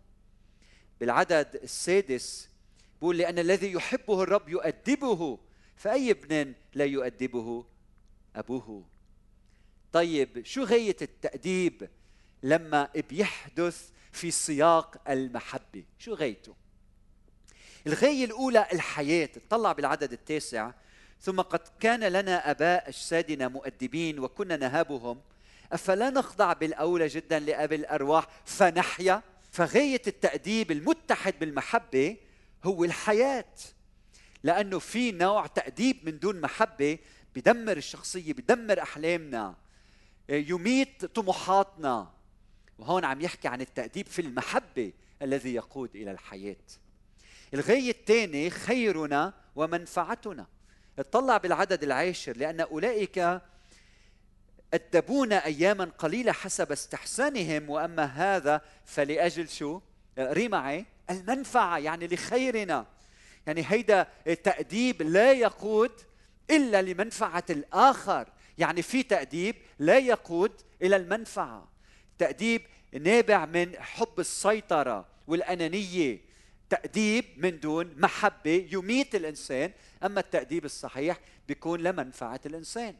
بالعدد 1.00 1.60
السادس 1.63 2.50
بقول 3.01 3.17
لأن 3.17 3.39
الذي 3.39 3.72
يحبه 3.72 4.24
الرب 4.24 4.50
يؤدبه 4.50 5.39
فأي 5.75 6.12
ابن 6.12 6.53
لا 6.74 6.86
يؤدبه 6.86 7.65
أبوه؟ 8.36 8.86
طيب 9.91 10.46
شو 10.46 10.63
غاية 10.63 10.96
التأديب 11.01 11.89
لما 12.43 12.89
بيحدث 13.10 13.89
في 14.12 14.31
سياق 14.31 15.10
المحبة؟ 15.10 15.84
شو 16.00 16.13
غايته؟ 16.13 16.55
الغاية 17.88 18.25
الأولى 18.25 18.67
الحياة 18.74 19.29
اطلع 19.36 19.72
بالعدد 19.72 20.12
التاسع 20.13 20.72
ثم 21.22 21.42
قد 21.42 21.62
كان 21.80 22.04
لنا 22.04 22.52
أباء 22.52 22.90
أجسادنا 22.90 23.48
مؤدبين 23.48 24.20
وكنا 24.20 24.58
نهابهم 24.58 25.22
أفلا 25.72 26.10
نخضع 26.10 26.54
بالأولى 26.54 27.08
جدا 27.08 27.40
لأبي 27.40 27.76
الأرواح 27.76 28.28
فنحيا؟ 28.46 29.22
فغايه 29.52 30.02
التأديب 30.08 30.72
المتحد 30.72 31.40
بالمحبة 31.40 32.18
هو 32.64 32.84
الحياة 32.84 33.54
لأنه 34.44 34.80
في 34.80 35.12
نوع 35.12 35.48
تأديب 35.48 35.98
من 36.04 36.20
دون 36.20 36.42
محبة 36.42 36.98
بدمر 37.36 37.78
الشخصية 37.78 38.34
بدمر 38.34 38.82
أحلامنا. 38.82 39.56
يميت 40.30 41.06
طموحاتنا. 41.06 42.12
وهون 42.80 43.06
عم 43.06 43.22
يحكي 43.22 43.48
عن 43.48 43.62
التأديب 43.62 44.08
في 44.08 44.22
المحبة 44.22 44.94
الذي 45.22 45.54
يقود 45.54 45.96
إلى 45.96 46.12
الحياة. 46.12 46.56
الغايه 47.54 47.92
الثانية 47.92 48.50
خيرنا 48.50 49.34
ومنفعتنا. 49.56 50.48
اطلع 51.00 51.38
بالعدد 51.38 51.84
العاشر 51.84 52.38
لأن 52.38 52.62
أولئك 52.62 53.41
أدبونا 54.74 55.46
أياما 55.46 55.91
قليلة 55.98 56.32
حسب 56.32 56.72
استحسانهم 56.72 57.70
وأما 57.70 58.03
هذا 58.03 58.62
فلأجل 58.86 59.50
شو؟ 59.50 59.82
قري 60.18 60.48
معي. 60.48 60.86
المنفعة 61.10 61.77
يعني 61.77 62.08
لخيرنا. 62.08 62.86
يعني 63.48 63.63
هيدا 63.68 64.08
التأديب 64.27 65.01
لا 65.01 65.32
يقود 65.32 65.91
إلا 66.51 66.82
لمنفعة 66.82 67.44
الآخر. 67.50 68.27
يعني 68.58 68.82
في 68.82 69.03
تأديب 69.03 69.56
لا 69.79 69.98
يقود 69.98 70.51
إلى 70.82 70.96
المنفعة. 70.96 71.68
تأديب 72.18 72.62
نابع 72.94 73.46
من 73.46 73.75
حب 73.79 74.20
السيطرة 74.20 75.06
والأنانية. 75.27 76.29
تأديب 76.70 77.26
من 77.38 77.60
دون 77.60 77.94
محبة 77.98 78.68
يميت 78.72 79.16
الإنسان 79.16 79.72
أما 80.04 80.20
التأديب 80.20 80.66
الصحيح 80.66 81.20
بيكون 81.48 81.80
لمنفعة 81.80 82.40
الإنسان. 82.46 82.96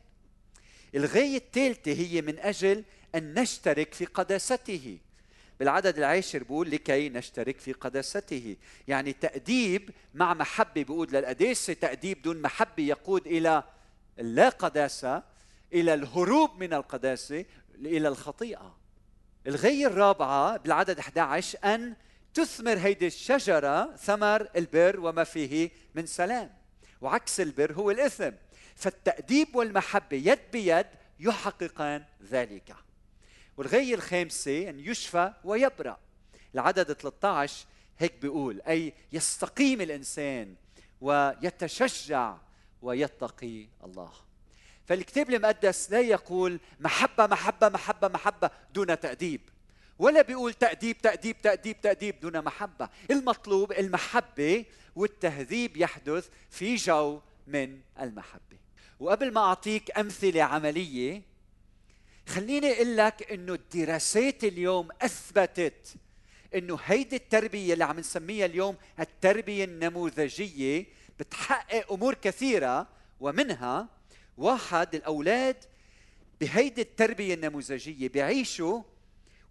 الغاية 0.96 1.38
الثالثة 1.38 1.92
هي 1.92 2.22
من 2.22 2.40
أجل 2.40 2.84
أن 3.16 3.40
نشترك 3.40 3.94
في 3.94 4.06
قداسته. 4.06 4.98
بالعدد 5.60 5.98
العاشر 5.98 6.44
بيقول 6.44 6.72
لكي 6.72 7.10
نشترك 7.10 7.60
في 7.60 7.74
قداسته. 7.74 8.56
يعني 8.88 9.14
تأديب 9.14 9.90
مع 10.14 10.34
محبة 10.34 10.84
بيقود 10.84 11.16
للقداسة 11.16 11.74
تأديب 11.74 12.22
دون 12.22 12.42
محبة 12.42 12.84
يقود 12.84 13.28
إلى 13.28 13.64
اللا 14.20 14.50
قداسة 14.50 15.24
إلى 15.74 15.94
الهروب 15.94 16.60
من 16.60 16.74
القداسة 16.74 17.46
إلى 17.76 18.08
الخطيئة. 18.08 18.76
الغاية 19.48 19.88
الرابعة 19.88 20.58
بالعدد 20.58 21.00
11 21.00 21.60
أن 21.66 21.96
تثمر 22.34 22.78
هيدي 22.78 23.08
الشجرة 23.08 23.96
ثمر 23.96 24.48
البر 24.56 25.00
وما 25.00 25.24
فيه 25.24 25.70
من 25.96 26.06
سلام. 26.06 26.54
وعكس 27.02 27.40
البر 27.40 27.74
هو 27.74 27.92
الإثم. 27.92 28.32
فالتأديب 28.76 29.56
والمحبة 29.56 30.18
يد 30.18 30.40
بيد 30.52 30.86
يحققان 31.20 32.04
ذلك. 32.32 32.76
والغاية 33.58 33.96
الخامسة 33.96 34.70
أن 34.70 34.80
يشفى 34.80 35.34
ويبرأ. 35.44 36.00
العدد 36.56 36.94
13 36.94 37.66
هيك 38.00 38.14
بيقول 38.22 38.62
أي 38.62 38.94
يستقيم 39.12 39.82
الإنسان 39.82 40.56
ويتشجع 41.02 42.38
ويتقي 42.82 43.68
الله. 43.84 44.12
فالكتاب 44.86 45.30
المقدس 45.30 45.92
لا 45.92 46.00
يقول 46.00 46.60
محبة 46.80 47.28
محبة 47.28 47.70
محبة 47.70 48.08
محبة 48.08 48.50
دون 48.74 49.00
تأديب. 49.00 49.42
ولا 50.00 50.22
بيقول 50.22 50.54
تأديب 50.54 50.98
تأديب 50.98 51.42
تأديب 51.42 51.82
تأديب 51.82 52.20
دون 52.20 52.42
محبة. 52.42 52.90
المطلوب 53.12 53.72
المحبة 53.72 54.66
والتهذيب 54.96 55.78
يحدث 55.78 56.30
في 56.50 56.76
جو 56.76 57.22
من 57.48 57.80
المحبة. 58.02 58.58
وقبل 59.00 59.34
ما 59.34 59.42
أعطيك 59.42 59.98
أمثلة 60.00 60.44
عملية 60.44 61.22
خليني 62.28 62.72
أقول 62.72 62.98
لك 62.98 63.32
إنه 63.32 63.54
الدراسات 63.54 64.44
اليوم 64.44 64.88
أثبتت 65.02 65.96
إنه 66.56 66.80
هيدي 66.86 67.16
التربية 67.16 67.74
اللي 67.74 67.84
عم 67.84 68.00
نسميها 68.00 68.46
اليوم 68.46 68.76
التربية 69.00 69.64
النموذجية 69.64 70.86
بتحقق 71.20 71.92
أمور 71.92 72.14
كثيرة 72.14 72.88
ومنها 73.20 73.88
واحد 74.38 74.96
الأولاد 74.96 75.56
بهيدي 76.42 76.82
التربية 76.82 77.34
النموذجية 77.34 78.10
بيعيشوا 78.10 78.82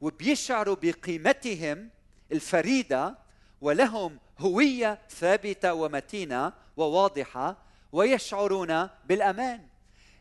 وبيشعروا 0.01 0.77
بقيمتهم 0.83 1.91
الفريدة 2.33 3.19
ولهم 3.61 4.19
هوية 4.39 4.99
ثابتة 5.11 5.75
ومتينة 5.75 6.53
وواضحة 6.77 7.57
ويشعرون 7.93 8.89
بالأمان 9.09 9.67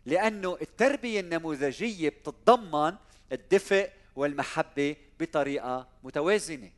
لأنه 0.06 0.58
التربية 0.62 1.20
النموذجية 1.20 2.10
بتتضمن 2.10 2.94
الدفء 3.32 3.90
والمحبة 4.16 4.96
بطريقة 5.20 5.88
متوازنة. 6.04 6.72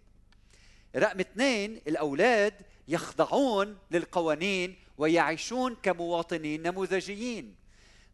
رقم 0.96 1.20
اثنين 1.20 1.82
الأولاد 1.88 2.54
يخضعون 2.88 3.78
للقوانين 3.92 4.76
ويعيشون 4.98 5.76
كمواطنين 5.84 6.62
نموذجيين. 6.62 7.56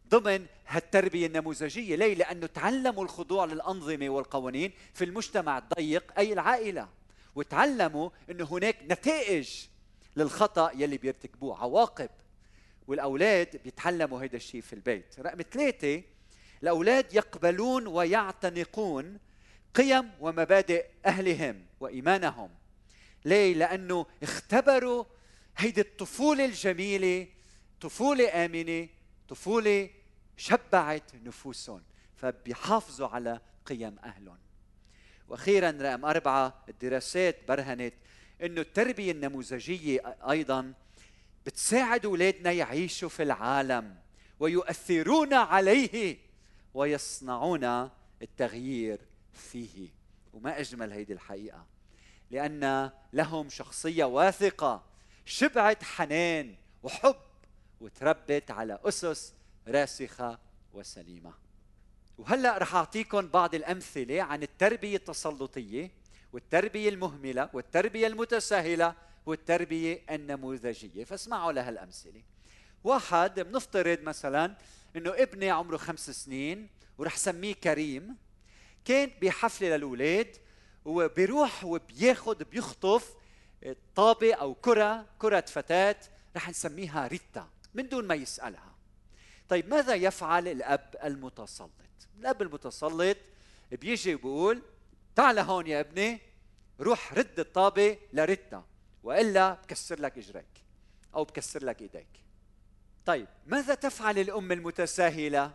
ضمن 0.08 0.46
هالتربية 0.66 1.26
النموذجية. 1.26 1.96
ليه؟ 1.96 2.14
لأنه 2.14 2.46
تعلموا 2.46 3.04
الخضوع 3.04 3.44
للأنظمة 3.44 4.08
والقوانين 4.08 4.72
في 4.94 5.04
المجتمع 5.04 5.58
الضيق 5.58 6.12
أي 6.18 6.32
العائلة 6.32 6.88
وتعلموا 7.34 8.10
أنه 8.30 8.44
هناك 8.44 8.76
نتائج 8.90 9.50
للخطأ 10.16 10.70
يلي 10.74 10.96
بيرتكبوه. 10.96 11.62
عواقب. 11.62 12.10
والأولاد 12.88 13.60
بيتعلموا 13.64 14.22
هذا 14.24 14.36
الشيء 14.36 14.60
في 14.60 14.72
البيت. 14.72 15.14
رقم 15.20 15.42
ثلاثة 15.52 16.02
الأولاد 16.62 17.14
يقبلون 17.14 17.86
ويعتنقون 17.86 19.18
قيم 19.74 20.10
ومبادئ 20.20 20.86
أهلهم 21.06 21.66
وإيمانهم. 21.80 22.50
ليه؟ 23.24 23.54
لأنه 23.54 24.06
اختبروا 24.22 25.04
هيدي 25.56 25.80
الطفولة 25.80 26.44
الجميلة 26.44 27.26
طفولة 27.80 28.44
آمنة 28.44 28.88
طفولة 29.28 29.90
شبعت 30.36 31.14
نفوسهم 31.14 31.82
فبيحافظوا 32.16 33.08
على 33.08 33.40
قيم 33.66 33.96
أهلهم. 34.04 34.38
وأخيرا 35.28 35.70
رقم 35.70 36.04
أربعة 36.04 36.64
الدراسات 36.68 37.36
برهنت 37.48 37.94
أنه 38.42 38.60
التربية 38.60 39.12
النموذجية 39.12 40.16
أيضا 40.30 40.72
بتساعد 41.46 42.06
أولادنا 42.06 42.52
يعيشوا 42.52 43.08
في 43.08 43.22
العالم 43.22 43.96
ويؤثرون 44.40 45.34
عليه 45.34 46.18
ويصنعون 46.74 47.90
التغيير 48.22 49.00
فيه. 49.32 49.88
وما 50.32 50.60
أجمل 50.60 50.92
هيدي 50.92 51.12
الحقيقة 51.12 51.66
لأن 52.30 52.90
لهم 53.12 53.48
شخصية 53.48 54.04
واثقة 54.04 54.84
شبعت 55.24 55.84
حنان 55.84 56.54
وحب 56.82 57.16
وتربت 57.80 58.50
على 58.50 58.78
أسس 58.84 59.34
راسخة 59.68 60.38
وسليمة. 60.74 61.32
وهلأ 62.18 62.58
رح 62.58 62.74
اعطيكم 62.74 63.28
بعض 63.28 63.54
الأمثلة 63.54 64.22
عن 64.22 64.42
التربية 64.42 64.96
التسلطية 64.96 65.90
والتربية 66.32 66.88
المهملة 66.88 67.50
والتربية 67.52 68.06
المتساهلة 68.06 68.94
والتربية 69.26 70.02
النموذجية. 70.10 71.04
فاسمعوا 71.04 71.52
لهالأمثلة. 71.52 72.22
واحد 72.84 73.40
بنفترض 73.40 74.00
مثلا 74.02 74.56
إنه 74.96 75.10
ابني 75.10 75.50
عمره 75.50 75.76
خمس 75.76 76.10
سنين 76.10 76.68
ورح 76.98 77.16
سميه 77.16 77.54
كريم. 77.54 78.16
كان 78.84 79.10
بحفلة 79.22 79.76
للأولاد 79.76 80.36
وبيروح 80.84 81.64
وبياخذ 81.64 82.44
بيخطف 82.44 83.14
طابة 83.94 84.34
أو 84.34 84.54
كرة 84.54 85.06
كرة 85.18 85.40
فتاة 85.40 85.96
رح 86.36 86.48
نسميها 86.48 87.06
ريتا. 87.06 87.48
من 87.76 87.88
دون 87.88 88.06
ما 88.06 88.14
يسألها. 88.14 88.74
طيب 89.48 89.68
ماذا 89.68 89.94
يفعل 89.94 90.48
الأب 90.48 90.96
المتسلط؟ 91.04 91.70
الأب 92.18 92.42
المتسلط 92.42 93.16
بيجي 93.72 94.14
وبيقول 94.14 94.62
تعال 95.16 95.38
هون 95.38 95.66
يا 95.66 95.80
ابني 95.80 96.20
روح 96.80 97.12
رد 97.14 97.38
الطابة 97.40 97.98
لريتا 98.12 98.64
وإلا 99.02 99.52
بكسر 99.52 100.00
لك 100.00 100.18
إجريك 100.18 100.64
أو 101.14 101.24
بكسر 101.24 101.64
لك 101.64 101.82
إيديك. 101.82 102.08
طيب 103.06 103.28
ماذا 103.46 103.74
تفعل 103.74 104.18
الأم 104.18 104.52
المتساهلة؟ 104.52 105.54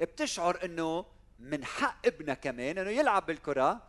بتشعر 0.00 0.64
إنه 0.64 1.06
من 1.38 1.64
حق 1.64 2.06
ابنها 2.06 2.34
كمان 2.34 2.78
إنه 2.78 2.90
يلعب 2.90 3.26
بالكرة 3.26 3.82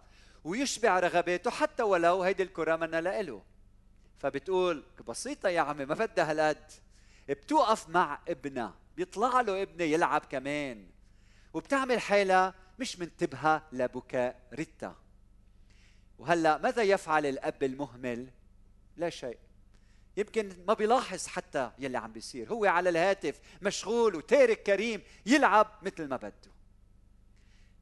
ويشبع 0.44 1.00
رغباته 1.00 1.52
حتى 1.52 1.84
ولو 1.84 2.24
هيدي 2.24 2.44
الكرة 2.44 2.76
منا 2.76 3.02
لإله. 3.02 3.42
فبتقول 4.20 4.84
بسيطة 5.08 5.50
يا 5.50 5.62
عمي 5.62 5.86
ما 5.86 5.96
بدها 5.96 6.32
هالقد. 6.32 6.72
بتوقف 7.34 7.90
مع 7.90 8.20
ابنها 8.28 8.76
بيطلع 8.98 9.42
له 9.42 9.62
ابنه 9.62 9.84
يلعب 9.84 10.22
كمان. 10.22 10.88
وبتعمل 11.54 12.00
حالها 12.00 12.54
مش 12.80 13.00
منتبهة 13.00 13.68
لبكاء 13.72 14.48
ريتا. 14.54 14.96
وهلأ 16.20 16.58
ماذا 16.58 16.84
يفعل 16.84 17.26
الأب 17.26 17.64
المهمل؟ 17.64 18.28
لا 18.98 19.10
شيء. 19.10 19.38
يمكن 20.18 20.66
ما 20.68 20.74
بيلاحظ 20.74 21.28
حتى 21.28 21.72
يلي 21.80 21.98
عم 21.98 22.14
بيصير. 22.14 22.50
هو 22.50 22.66
على 22.66 22.90
الهاتف 22.90 23.40
مشغول 23.62 24.16
وتارك 24.16 24.64
كريم 24.64 25.02
يلعب 25.26 25.72
مثل 25.82 26.08
ما 26.08 26.18
بده. 26.18 26.52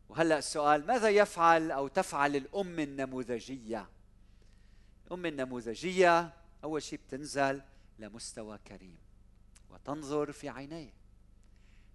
وهلأ 0.10 0.38
السؤال 0.38 0.88
ماذا 0.88 1.10
يفعل 1.10 1.72
أو 1.72 1.88
تفعل 1.88 2.36
الأم 2.36 2.80
النموذجية؟ 2.80 3.90
الأم 5.08 5.26
النموذجية 5.26 6.34
أول 6.64 6.84
شيء 6.84 7.00
بتنزل 7.08 7.62
لمستوى 8.00 8.60
كريم. 8.68 9.05
وتنظر 9.76 10.32
في 10.32 10.50
عينيه. 10.50 10.94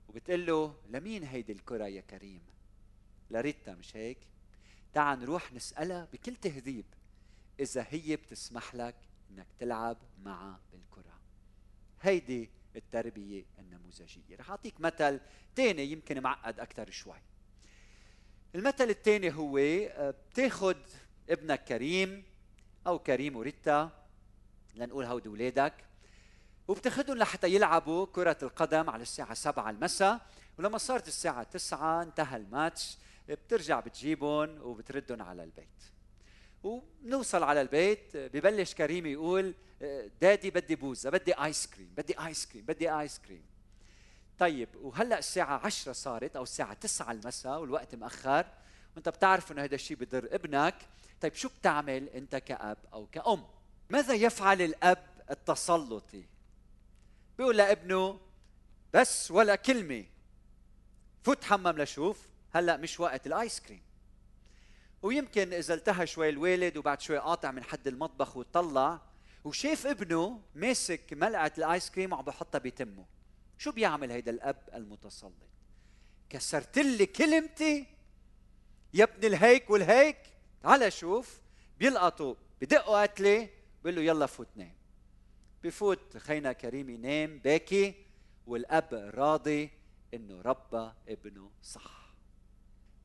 وبتقول 0.08 0.46
له 0.46 0.74
لمين 0.88 1.24
هيدي 1.24 1.52
الكرة 1.52 1.86
يا 1.86 2.00
كريم؟ 2.00 2.42
لريتا 3.30 3.74
مش 3.74 3.96
هيك؟ 3.96 4.18
تعال 4.92 5.18
نروح 5.20 5.52
نسألها 5.52 6.08
بكل 6.12 6.36
تهذيب 6.36 6.84
إذا 7.60 7.86
هي 7.90 8.16
بتسمح 8.16 8.74
لك 8.74 8.94
إنك 9.30 9.46
تلعب 9.58 9.96
معها 10.22 10.60
بالكرة. 10.72 11.20
هيدي 12.00 12.50
التربية 12.76 13.44
النموذجية. 13.58 14.36
رح 14.36 14.50
أعطيك 14.50 14.80
مثل 14.80 15.20
ثاني 15.56 15.82
يمكن 15.82 16.20
معقد 16.20 16.60
أكثر 16.60 16.90
شوي. 16.90 17.22
المثل 18.54 18.90
الثاني 18.90 19.34
هو 19.34 19.58
آه، 19.58 20.10
بتاخذ 20.10 20.76
ابنك 21.30 21.64
كريم 21.64 22.24
أو 22.86 22.98
كريم 22.98 23.36
وريتا 23.36 24.06
لنقول 24.74 25.04
هودي 25.04 25.28
اولادك 25.28 25.89
وبتاخذهم 26.70 27.16
لحتى 27.16 27.54
يلعبوا 27.54 28.06
كرة 28.06 28.36
القدم 28.42 28.90
على 28.90 29.02
الساعة 29.02 29.34
7 29.34 29.70
المساء 29.70 30.20
ولما 30.58 30.78
صارت 30.78 31.08
الساعة 31.08 31.42
9 31.42 32.02
انتهى 32.02 32.36
الماتش 32.36 32.98
بترجع 33.28 33.80
بتجيبهم 33.80 34.62
وبتردهم 34.62 35.22
على 35.22 35.44
البيت. 35.44 35.82
وبنوصل 36.62 37.42
على 37.42 37.60
البيت 37.60 38.16
ببلش 38.16 38.74
كريم 38.74 39.06
يقول 39.06 39.54
daddy 40.20 40.50
بدي 40.50 40.76
بوزة 40.76 41.10
بدي 41.10 41.32
ice 41.34 41.66
cream 41.66 41.94
بدي 41.96 42.20
ice 42.20 42.46
cream 42.46 42.64
بدي 42.64 42.92
ice 42.92 43.18
cream 43.18 43.44
طيب 44.38 44.68
وهلأ 44.76 45.18
الساعة 45.18 45.66
10 45.66 45.92
صارت 45.92 46.36
أو 46.36 46.42
الساعة 46.42 46.74
9 46.74 47.12
المساء 47.12 47.60
والوقت 47.60 47.94
مأخر. 47.94 48.46
وأنت 48.94 49.08
بتعرف 49.08 49.52
إنه 49.52 49.64
هذا 49.64 49.74
الشيء 49.74 49.96
بضر 49.96 50.28
ابنك. 50.32 50.74
طيب 51.20 51.34
شو 51.34 51.48
بتعمل 51.48 52.08
أنت 52.08 52.36
كأب 52.36 52.78
أو 52.92 53.06
كأم؟ 53.06 53.44
ماذا 53.90 54.14
يفعل 54.14 54.62
الأب 54.62 55.06
التسلطي؟ 55.30 56.24
بيقول 57.40 57.56
لابنه 57.56 58.20
بس 58.94 59.30
ولا 59.30 59.56
كلمة. 59.56 60.04
فوت 61.22 61.44
حمم 61.44 61.68
لشوف 61.68 62.28
هلأ 62.50 62.76
مش 62.76 63.00
وقت 63.00 63.26
الآيس 63.26 63.60
كريم. 63.60 63.82
ويمكن 65.02 65.52
اذا 65.52 65.74
التهى 65.74 66.06
شوي 66.06 66.28
الوالد 66.28 66.76
وبعد 66.76 67.00
شوي 67.00 67.18
قاطع 67.18 67.50
من 67.50 67.64
حد 67.64 67.88
المطبخ 67.88 68.36
وطلع 68.36 69.00
وشاف 69.44 69.86
ابنه 69.86 70.40
ماسك 70.54 71.12
ملعقه 71.12 71.52
ال 71.58 71.66
ice 71.66 71.90
cream 71.90 72.12
وعم 72.12 72.24
بحطها 72.24 72.58
بتمه. 72.58 73.04
شو 73.58 73.72
بيعمل 73.72 74.10
هيدا 74.10 74.30
الأب 74.30 74.68
المتسلط؟ 74.74 75.32
كسرت 76.30 76.78
لي 76.78 77.06
كلمتي 77.06 77.86
يا 78.94 79.04
ابن 79.04 79.26
الهيك 79.26 79.70
والهيك. 79.70 80.18
على 80.64 80.90
شوف 80.90 81.40
بيلقطوا 81.78 82.34
بدقوا 82.60 83.02
قتلة 83.02 83.48
بيقول 83.84 83.96
له 83.96 84.02
يلا 84.02 84.26
فوت 84.26 84.48
نام 84.56 84.79
بفوت 85.64 86.16
خينا 86.16 86.52
كريم 86.52 86.90
ينام 86.90 87.38
باكي 87.38 87.94
والأب 88.46 89.12
راضي 89.14 89.70
إنه 90.14 90.40
ربى 90.42 90.92
ابنه 91.08 91.50
صح. 91.62 92.14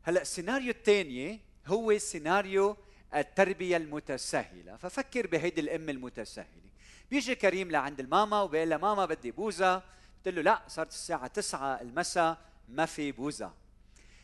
هلأ 0.04 0.22
السيناريو 0.22 0.70
الثاني 0.72 1.39
هو 1.68 1.98
سيناريو 1.98 2.78
التربية 3.15 3.78
المتساهلة. 3.78 4.76
ففكر 4.78 5.28
بهيدي 5.28 5.62
الأم 5.62 5.89
المتساهلة. 5.89 6.70
بيجي 7.12 7.36
كريم 7.36 7.72
لعند 7.72 8.00
الماما 8.00 8.41
وبيقول 8.41 8.70
لها 8.70 8.78
ماما 8.78 9.06
بدي 9.06 9.32
بوزة. 9.32 9.76
قلت 9.76 10.28
له 10.28 10.41
لا 10.41 10.62
صارت 10.68 10.89
الساعة 10.89 11.28
تسعة 11.28 11.82
المساء 11.82 12.38
ما 12.70 12.86
في 12.86 13.12
بوزة. 13.12 13.54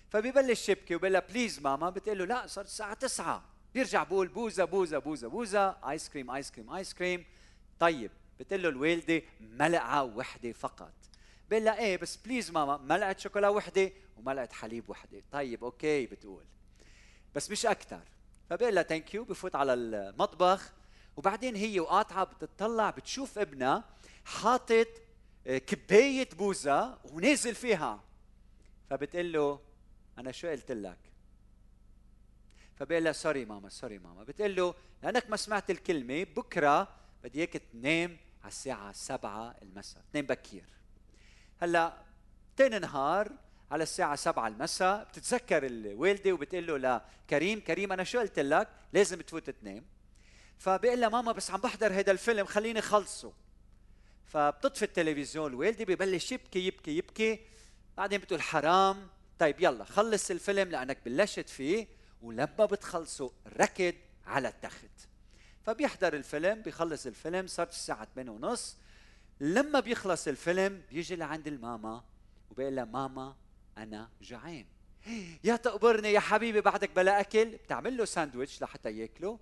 فبيبلش 0.09 0.69
يبكي 0.69 0.95
وبقول 0.95 1.13
لها 1.13 1.21
please 1.29 1.59
ماما. 1.59 1.89
بتقول 1.89 2.17
له 2.17 2.25
لا 2.25 2.47
صار 2.47 2.63
الساعة 2.65 2.93
9 2.93 3.43
بيرجع 3.73 4.03
بقول 4.03 4.27
بوزة 4.27 4.65
بوزة 4.65 4.97
بوزة 4.99 5.27
بوزة 5.27 5.89
ice 5.89 6.09
cream 6.09 6.31
ice 6.31 6.51
cream 6.51 6.73
ice 6.73 6.93
cream 6.93 7.25
طيب 7.79 8.11
بتقول 8.41 8.63
له 8.63 8.69
الوالدة 8.69 9.21
ملعقه 9.39 10.03
وحدة 10.03 10.51
فقط. 10.51 10.93
بقول 11.49 11.65
لها 11.65 11.79
إيه 11.79 11.97
بس 11.97 12.15
please 12.17 12.51
ماما 12.51 12.77
ملعقه 12.77 13.17
شوكولا 13.17 13.49
وحدة 13.49 13.91
وملعقه 14.17 14.53
حليب 14.53 14.89
وحدة. 14.89 15.23
طيب 15.31 15.63
okay 15.63 16.05
بتقول. 16.05 16.45
بس 17.35 17.51
مش 17.51 17.65
أكثر 17.65 18.01
فبقول 18.49 18.75
لها 18.75 18.83
thank 18.83 19.13
you 19.13 19.23
بفوت 19.23 19.55
على 19.55 19.73
المطبخ. 19.73 20.73
وبعدين 21.17 21.55
هي 21.55 21.79
وقاطعة 21.79 22.23
بتطلع 22.23 22.89
بتشوف 22.89 23.39
ابنها 23.39 23.83
حاطط 24.25 24.87
آه، 25.47 25.57
كباية 25.57 26.29
بوزة 26.37 26.97
ونازل 27.03 27.55
فيها. 27.55 28.03
فبتقول 28.89 29.33
له 29.33 29.59
أنا 30.17 30.31
شو 30.31 30.47
قلت 30.47 30.71
لك؟ 30.71 30.97
فبقول 32.75 33.03
لها 33.03 33.11
sorry 33.11 33.45
ماما 33.45 33.69
sorry 33.69 33.99
ماما. 33.99 34.23
بتقول 34.23 34.55
له 34.55 34.73
لأنك 35.03 35.29
ما 35.29 35.37
سمعت 35.37 35.69
الكلمة 35.69 36.23
بكرة 36.23 36.87
بدي 37.23 37.39
إياك 37.39 37.53
تنام 37.53 38.17
على 38.43 38.47
الساعة 38.51 38.91
7 38.91 39.55
المساء. 39.61 40.03
تنام 40.13 40.25
بكير. 40.25 40.65
هلأ 41.61 41.97
تاني 42.57 42.79
نهار 42.79 43.31
على 43.71 43.83
الساعة 43.83 44.15
7 44.15 44.47
المساء 44.47 45.03
بتتذكر 45.03 45.65
الوالدة 45.65 46.31
وبتقول 46.31 46.67
له 46.67 47.01
لكريم 47.27 47.59
كريم 47.59 47.91
أنا 47.91 48.03
شو 48.03 48.19
قلت 48.19 48.39
لك؟ 48.39 48.67
لازم 48.93 49.21
تفوت 49.21 49.49
تنام. 49.49 49.85
فبقول 50.57 51.01
لها 51.01 51.09
ماما 51.09 51.31
بس 51.31 51.51
عم 51.51 51.61
بحضر 51.61 51.93
هذا 51.93 52.11
الفيلم 52.11 52.45
خليني 52.45 52.81
خلصه. 52.81 53.33
فبتطفي 54.25 54.85
التلفزيون 54.85 55.51
الوالدة 55.51 55.85
ببلش 55.85 56.31
يبكي 56.31 56.67
يبكي 56.67 56.97
يبكي. 56.97 57.39
بعدين 57.97 58.19
بتقول 58.19 58.41
حرام. 58.41 59.07
طيب 59.39 59.55
يلا 59.59 59.83
خلص 59.83 60.31
الفيلم 60.31 60.69
لأنك 60.69 60.97
بلشت 61.05 61.49
فيه 61.49 61.87
ولما 62.21 62.65
بتخلصه 62.65 63.31
ركض 63.57 63.93
على 64.25 64.47
التخت. 64.47 65.10
فبيحضر 65.65 66.13
الفيلم 66.13 66.61
بيخلص 66.61 67.05
الفيلم 67.05 67.47
صارت 67.47 67.71
الساعة 67.71 68.07
8 68.15 68.31
ونص. 68.31 68.77
لما 69.39 69.79
بيخلص 69.79 70.27
الفيلم 70.27 70.81
بيجي 70.91 71.15
لعند 71.15 71.47
الماما 71.47 72.03
وبيقول 72.51 72.75
لها 72.75 72.85
ماما 72.85 73.35
أنا 73.77 74.09
جعان. 74.21 74.65
يا 75.43 75.55
تقبرني 75.55 76.13
يا 76.13 76.19
حبيبي 76.19 76.61
بعدك 76.61 76.91
بلا 76.95 77.19
أكل. 77.19 77.45
بتعمل 77.45 77.97
له 77.97 78.05
ساندويتش 78.05 78.61
لحتى 78.61 78.97
ياكله. 78.97 79.39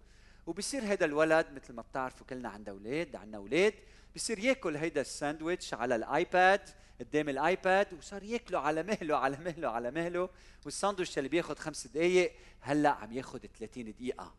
وبصير 0.48 0.84
هذا 0.84 1.06
الولد 1.06 1.48
مثل 1.56 1.74
ما 1.74 1.82
بتعرفوا 1.82 2.28
كلنا 2.28 2.50
عندنا 2.50 2.76
أولاد 2.76 3.16
عندنا 3.16 3.38
أولاد. 3.38 3.74
بصير 4.16 4.40
ياكل 4.40 4.78
هيدا 4.78 5.02
الساندويتش 5.02 5.74
على 5.74 5.96
الآيباد 5.96 6.70
قدام 7.00 7.30
الآيباد 7.30 7.94
وصار 7.94 8.24
ياكله 8.24 8.60
على 8.60 8.84
مهله 8.84 9.18
على 9.18 9.38
مهله 9.38 9.70
على 9.70 9.92
مهله. 9.92 10.30
والساندويتش 10.66 11.18
اللي 11.18 11.30
بياخذ 11.30 11.56
خمس 11.56 11.88
دقائق 11.88 12.34
هلأ 12.62 12.90
عم 12.90 13.14
ياخذ 13.14 13.40
30 13.60 13.92
دقيقة. 13.92 14.34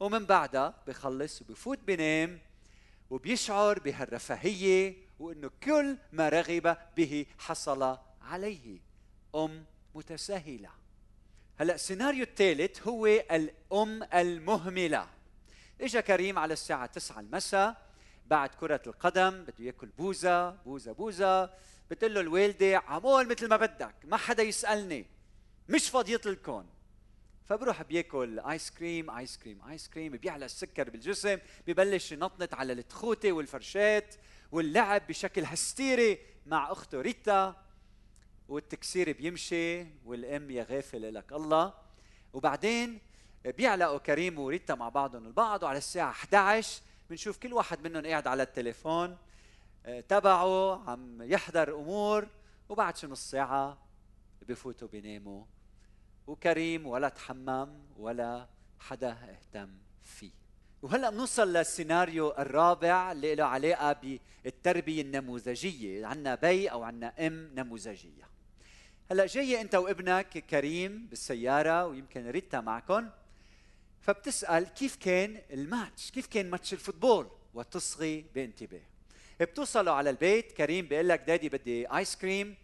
ومن 0.00 0.26
بعدها 0.26 0.74
بخلص 0.86 1.42
وبفوت 1.42 1.78
بنام 1.78 2.40
وبيشعر 3.10 3.78
بهالرفاهية 3.78 4.96
وإنه 5.20 5.50
كل 5.62 5.96
ما 6.12 6.28
رغب 6.28 6.76
به 6.96 7.26
حصل 7.38 7.98
عليه. 8.22 8.78
أم 9.34 9.64
متساهلة. 9.94 10.70
هلأ 11.58 11.74
السيناريو 11.74 12.22
الثالث 12.22 12.88
هو 12.88 13.06
الأم 13.06 14.02
المهملة. 14.14 15.08
إجا 15.80 16.00
كريم 16.00 16.38
على 16.38 16.52
الساعة 16.52 16.86
9 16.86 17.20
المساء 17.20 17.86
بعد 18.26 18.50
كرة 18.50 18.82
القدم 18.86 19.30
بده 19.30 19.54
ياكل 19.64 19.86
بوزة 19.86 20.50
بوزة 20.50 20.92
بوزة 20.92 21.50
بتقول 21.90 22.14
له 22.14 22.20
الوالدة 22.20 22.78
عمول 22.78 23.28
مثل 23.28 23.48
ما 23.48 23.56
بدك 23.56 23.94
ما 24.04 24.16
حدا 24.16 24.42
يسألني 24.42 25.06
مش 25.68 25.88
فاضية 25.88 26.20
لكم 26.26 26.66
فبروح 27.46 27.82
بياكل 27.82 28.38
ice 28.40 28.70
cream 28.70 29.10
ice 29.10 29.38
cream 29.38 29.60
ice 29.68 29.88
cream 29.88 30.12
بيعلى 30.12 30.44
السكر 30.44 30.90
بالجسم 30.90 31.38
ببلش 31.66 32.12
ينطنط 32.12 32.54
على 32.54 32.72
التخوتة 32.72 33.32
والفرشات 33.32 34.14
واللعب 34.52 35.06
بشكل 35.06 35.44
هستيري 35.44 36.18
مع 36.46 36.72
أخته 36.72 37.00
ريتا. 37.00 37.66
والتكسير 38.48 39.12
بيمشي 39.12 39.86
والأم 40.04 40.50
يا 40.50 40.66
غافل 40.70 41.14
لك 41.14 41.32
الله. 41.32 41.74
وبعدين 42.32 42.98
بيعلقوا 43.44 43.98
كريم 43.98 44.38
وريتا 44.38 44.74
مع 44.74 44.88
بعضهم 44.88 45.26
البعض 45.26 45.62
وعلى 45.62 45.78
الساعة 45.78 46.10
11 46.10 46.82
بنشوف 47.10 47.38
كل 47.38 47.52
واحد 47.52 47.86
منهم 47.86 48.06
قاعد 48.06 48.26
على 48.26 48.42
التليفون 48.42 49.16
آه، 49.86 50.00
تبعه 50.00 50.90
عم 50.90 51.22
يحضر 51.22 51.74
أمور 51.74 52.26
وبعد 52.68 52.96
شي 52.96 53.06
نص 53.06 53.30
ساعة 53.30 53.78
بفوتوا 54.42 54.88
بيناموا. 54.88 55.44
وكريم 56.26 56.86
ولا 56.86 57.08
تحمم 57.08 57.68
ولا 57.96 58.48
حدا 58.80 59.10
اهتم 59.10 59.70
فيه. 60.02 60.30
وهلأ 60.82 61.10
بنوصل 61.10 61.52
للسيناريو 61.52 62.30
الرابع 62.30 63.12
اللي 63.12 63.34
له 63.34 63.44
علاقة 63.44 64.18
بالتربية 64.44 65.02
النموذجية. 65.02 66.06
عندنا 66.06 66.34
بيّ 66.34 66.68
أو 66.68 66.82
عندنا 66.82 67.26
أم 67.26 67.50
نموذجية. 67.54 68.28
هلأ 69.10 69.26
جاي 69.26 69.60
أنت 69.60 69.74
وابنك 69.74 70.38
كريم 70.38 71.06
بالسيارة 71.06 71.86
ويمكن 71.86 72.30
ريتا 72.30 72.60
معكم 72.60 73.10
فبتسأل 74.00 74.64
كيف 74.64 74.96
كان 74.96 75.42
الماتش؟ 75.50 76.10
كيف 76.10 76.26
كان 76.26 76.50
match 76.50 76.72
ال 76.72 76.78
football؟ 76.78 77.30
وتصغي 77.54 78.24
بانتباه. 78.34 78.82
بتوصلوا 79.40 79.92
على 79.94 80.10
البيت 80.10 80.52
كريم 80.52 80.86
بيقول 80.86 81.08
لك 81.08 81.20
daddy 81.20 81.48
بدي 81.48 81.96
آيس 81.96 82.16
كريم 82.16 82.56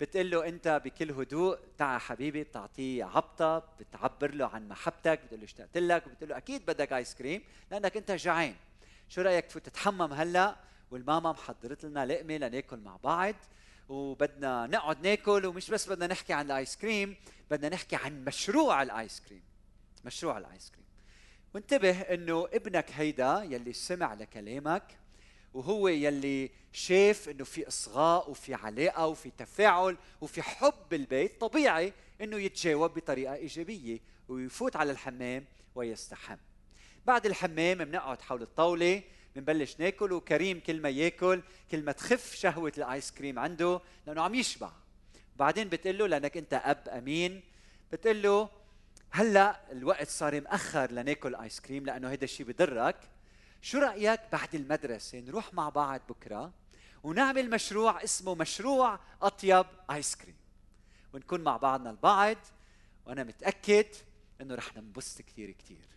بتقول 0.00 0.30
له 0.30 0.48
أنت 0.48 0.82
بكل 0.84 1.10
هدوء 1.10 1.58
تعا 1.78 1.98
حبيبي 1.98 2.44
بتعطيه 2.44 3.04
عبطة 3.04 3.58
بتعبر 3.80 4.34
له 4.34 4.46
عن 4.46 4.68
محبتك 4.68 5.20
بتقول 5.24 5.40
له 5.40 5.44
اشتقت 5.44 5.78
لك 5.78 6.08
بتقول 6.08 6.28
له 6.30 6.36
أكيد 6.36 6.66
بدك 6.66 6.92
آيس 6.92 7.14
كريم 7.14 7.42
لأنك 7.70 7.96
أنت 7.96 8.10
جعان. 8.10 8.54
شو 9.08 9.22
رأيك 9.22 9.46
تفوت 9.46 9.66
تتحمم 9.66 10.12
هلا؟ 10.12 10.56
والماما 10.90 11.32
محضرت 11.32 11.84
لنا 11.84 12.06
لقمة 12.06 12.36
لناكل 12.36 12.76
مع 12.78 12.96
بعض 12.96 13.34
وبدنا 13.88 14.66
نقعد 14.66 15.06
ناكل 15.06 15.46
ومش 15.46 15.70
بس 15.70 15.88
بدنا 15.88 16.06
نحكي 16.06 16.32
عن 16.32 16.46
الآيس 16.46 16.76
كريم 16.76 17.16
بدنا 17.50 17.68
نحكي 17.68 17.96
عن 17.96 18.24
مشروع 18.24 18.82
الآيس 18.82 19.20
كريم. 19.28 19.42
مشروع 20.04 20.38
الآيس 20.38 20.70
كريم. 20.70 20.84
وانتبه 21.54 22.00
إنه 22.00 22.48
ابنك 22.52 22.90
هيدا 22.90 23.42
يلي 23.42 23.72
سمع 23.72 24.14
لكلامك 24.14 24.82
وهو 25.54 25.88
يلي 25.88 26.50
شاف 26.72 27.28
إنه 27.28 27.44
في 27.44 27.68
إصغاء 27.68 28.30
وفي 28.30 28.54
علاقة 28.54 29.06
وفي 29.06 29.30
تفاعل 29.38 29.96
وفي 30.20 30.42
حب 30.42 30.74
بالبيت 30.90 31.40
طبيعي 31.40 31.92
إنه 32.20 32.36
يتجاوب 32.36 32.94
بطريقة 32.94 33.34
إيجابية 33.34 34.00
ويفوت 34.28 34.76
على 34.76 34.92
الحمام 34.92 35.44
ويستحم. 35.74 36.36
بعد 37.06 37.26
الحمام 37.26 37.78
بنقعد 37.78 38.22
حول 38.22 38.42
الطاولة 38.42 39.02
بنبلش 39.36 39.80
ناكل 39.80 40.12
وكريم 40.12 40.60
كل 40.60 40.80
ما 40.80 40.88
ياكل 40.88 41.42
كل 41.70 41.82
ما 41.84 41.92
تخف 41.92 42.34
شهوة 42.34 42.72
الآيس 42.78 43.10
كريم 43.10 43.38
عنده 43.38 43.80
لأنه 44.06 44.22
عم 44.22 44.34
يشبع. 44.34 44.70
بعدين 45.36 45.68
بتقول 45.68 45.98
له 45.98 46.06
لأنك 46.06 46.36
أنت 46.36 46.54
أب 46.64 46.88
أمين 46.88 47.42
بتقول 47.92 48.22
له 48.22 48.48
هلأ 49.10 49.72
الوقت 49.72 50.08
صار 50.08 50.40
مأخر 50.40 50.90
لناكل 50.92 51.34
آيس 51.34 51.60
كريم 51.60 51.86
لأنه 51.86 52.10
هيدا 52.10 52.24
الشيء 52.24 52.46
بضرك 52.46 52.96
شو 53.64 53.78
رأيك 53.78 54.20
بعد 54.32 54.54
المدرسة 54.54 55.18
نروح 55.18 55.54
مع 55.54 55.68
بعض 55.68 56.00
بكرة 56.08 56.52
ونعمل 57.02 57.50
مشروع 57.50 58.04
اسمه 58.04 58.34
مشروع 58.34 58.98
أطيب 59.22 59.66
آيس 59.90 60.16
كريم؟ 60.16 60.34
ونكون 61.14 61.40
مع 61.40 61.56
بعضنا 61.56 61.90
البعض 61.90 62.36
وأنا 63.06 63.24
متأكد 63.24 63.86
إنه 64.40 64.54
رح 64.54 64.76
ننبسط 64.76 65.22
كثير 65.22 65.50
كثير 65.50 65.88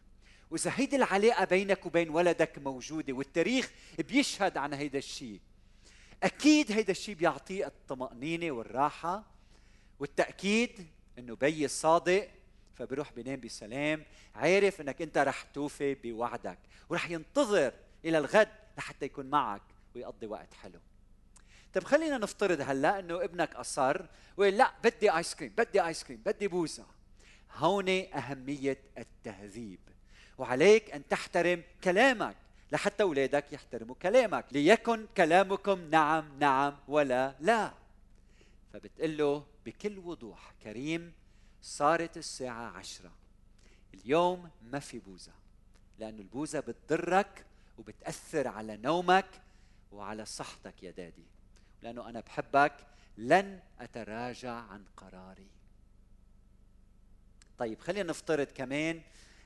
وإذا 0.51 0.71
هيدي 0.75 0.95
العلاقة 0.95 1.45
بينك 1.45 1.85
وبين 1.85 2.09
ولدك 2.09 2.57
موجودة 2.57 3.13
والتاريخ 3.13 3.71
بيشهد 3.99 4.57
عن 4.57 4.73
هيدا 4.73 4.97
الشيء 4.97 5.39
أكيد 6.23 6.71
هيدا 6.71 6.91
الشيء 6.91 7.15
بيعطيه 7.15 7.67
الطمأنينة 7.67 8.51
والراحة 8.51 9.23
والتأكيد 9.99 10.87
إنه 11.19 11.35
بي 11.35 11.65
الصادق 11.65 12.29
فبروح 12.77 13.13
بينام 13.13 13.39
بسلام 13.39 14.03
عارف 14.35 14.81
إنك 14.81 15.01
أنت 15.01 15.17
رح 15.17 15.43
توفي 15.43 15.95
بوعدك 15.95 16.59
ورح 16.89 17.09
ينتظر 17.09 17.73
إلى 18.05 18.17
الغد 18.17 18.49
لحتى 18.77 19.05
يكون 19.05 19.25
معك 19.25 19.61
ويقضي 19.95 20.27
وقت 20.27 20.53
حلو. 20.53 20.79
طيب 21.73 21.83
خلينا 21.83 22.17
نفترض 22.17 22.61
هلأ 22.61 22.99
إنه 22.99 23.23
ابنك 23.23 23.55
أصر 23.55 24.05
وقال 24.37 24.57
لا 24.57 24.73
بدي 24.83 25.11
ايس 25.11 25.35
كريم 25.35 25.53
بدي 25.57 25.81
ايس 25.85 26.03
كريم 26.03 26.21
بدي 26.25 26.47
بوزه 26.47 26.85
هون 27.53 27.89
أهمية 27.89 28.77
التهذيب 28.97 29.79
وعليك 30.37 30.91
أن 30.91 31.07
تحترم 31.07 31.63
كلامك 31.83 32.35
لحتى 32.71 33.03
أولادك 33.03 33.53
يحترموا 33.53 33.95
كلامك 33.95 34.45
ليكن 34.51 35.05
كلامكم 35.17 35.89
نعم 35.89 36.39
نعم 36.39 36.77
ولا 36.87 37.35
لا. 37.39 37.73
فبتقول 38.73 39.17
له 39.17 39.45
بكل 39.65 39.97
وضوح 39.99 40.53
كريم 40.63 41.13
صارت 41.67 42.17
الساعة 42.17 42.77
عشرة 42.77 43.11
اليوم 43.93 44.49
ما 44.61 44.79
في 44.79 44.99
بوزة 44.99 45.31
لأنه 45.99 46.21
البوزة 46.21 46.59
بتضرك 46.59 47.45
وبتأثر 47.77 48.47
على 48.47 48.77
نومك 48.77 49.25
وعلى 49.91 50.25
صحتك 50.25 50.83
يا 50.83 50.91
دادي.، 50.91 51.25
لأنه 51.81 52.09
أنا 52.09 52.19
بحبك 52.19 52.73
لن 53.17 53.59
أتراجع 53.79 54.51
عن 54.51 54.85
قراري. 54.97 55.47
طيب 57.57 57.79
خلينا 57.79 58.09
نفترض 58.09 58.47
كمان 58.47 59.01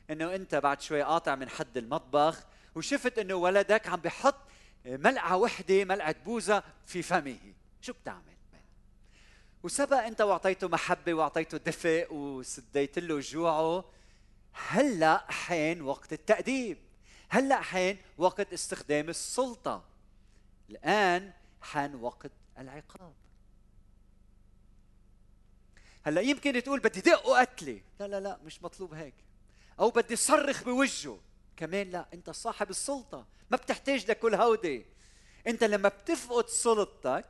إنه 0.10 0.36
أنت 0.36 0.56
بعد 0.56 0.82
شوي 0.82 1.02
قاطع 1.02 1.36
من 1.36 1.50
حد 1.50 1.78
المطبخ 1.78 2.46
وشفت 2.76 3.18
إنه 3.18 3.36
ولدك 3.36 3.88
عم 3.88 4.00
بحط 4.00 4.38
ملعقة 4.86 5.38
وحدة 5.38 5.86
ملعقة 5.86 6.16
بوزة 6.26 6.64
في 6.86 7.02
فمه 7.02 7.54
شو 7.82 7.94
بتعمل 7.94 8.36
وسبق 9.64 9.98
انت 9.98 10.22
واعطيته 10.22 10.68
محبة 10.68 11.14
واعطيته 11.14 11.58
دفء 11.58 12.14
وسديت 12.14 13.00
له 13.00 13.20
جوعه 13.20 13.86
هلأ 14.54 15.32
حين 15.32 15.82
وقت 15.82 16.14
التأديب 16.14 16.78
هلأ 17.30 17.62
حين 17.62 17.98
وقت 18.18 18.54
استخدام 18.54 19.10
السلطة 19.10 19.84
الآن 20.70 21.34
حان 21.62 21.96
وقت 21.96 22.32
العقاب. 22.58 23.14
هلأ 26.04 26.22
يمكن 26.22 26.64
تقول 26.64 26.80
بدي 26.80 27.02
دق 27.02 27.28
وقتلي 27.28 27.82
لا 28.00 28.08
لا 28.08 28.20
لا 28.20 28.40
مش 28.46 28.64
مطلوب 28.64 28.94
هيك. 28.94 29.14
أو 29.80 29.90
بدي 29.90 30.16
صرخ 30.16 30.64
بوجهه 30.64 31.20
كمان 31.58 31.90
لا 31.90 32.08
أنت 32.14 32.30
صاحب 32.30 32.70
السلطة 32.70 33.26
ما 33.52 33.58
بتحتاج 33.58 34.12
لكل 34.12 34.36
هودي. 34.36 34.86
أنت 35.48 35.64
لما 35.64 35.90
بتفقد 35.90 36.48
سلطتك 36.48 37.26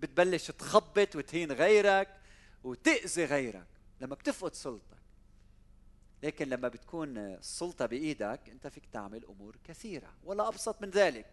بتبلش 0.00 0.50
تخبط 0.50 1.16
وتهين 1.16 1.52
غيرك 1.52 2.16
وتأذي 2.64 3.24
غيرك 3.24 3.66
لما 4.00 4.14
بتفقد 4.14 4.54
سلطتك 4.54 5.00
لكن 6.22 6.48
لما 6.48 6.68
بتكون 6.68 7.18
السلطة 7.18 7.86
بإيدك 7.86 8.40
أنت 8.48 8.66
فيك 8.66 8.86
تعمل 8.92 9.24
أمور 9.24 9.56
كثيرة. 9.64 10.14
ولا 10.24 10.48
أبسط 10.48 10.82
من 10.82 10.90
ذلك. 10.90 11.26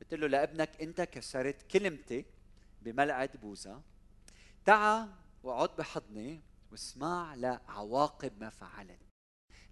بتقول 0.00 0.20
له 0.20 0.26
لابنك 0.26 0.82
أنت 0.82 1.00
كسرت 1.00 1.62
كلمتي 1.70 2.24
بملعقة 2.82 3.28
بوزة 3.42 3.80
تعا 4.64 5.08
واقعد 5.42 5.76
بحضني 5.78 6.40
واسمع 6.72 7.34
لعواقب 7.34 8.32
ما 8.40 8.50
فعلت. 8.50 8.98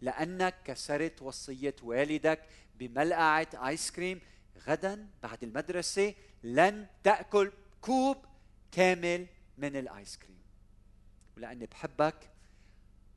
لأنك 0.00 0.54
كسرت 0.64 1.22
وصية 1.22 1.76
والدك 1.83 2.48
بملعقة 2.78 3.48
آيس 3.54 3.90
كريم 3.90 4.20
غدا 4.66 5.09
بعد 5.22 5.44
المدرسة 5.44 6.14
لن 6.42 6.87
تأكل 7.04 7.52
كوب 7.80 8.24
كامل 8.72 9.26
من 9.58 9.76
الآيس 9.76 10.16
كريم. 10.16 10.42
ولأني 11.36 11.66
بحبك 11.66 12.30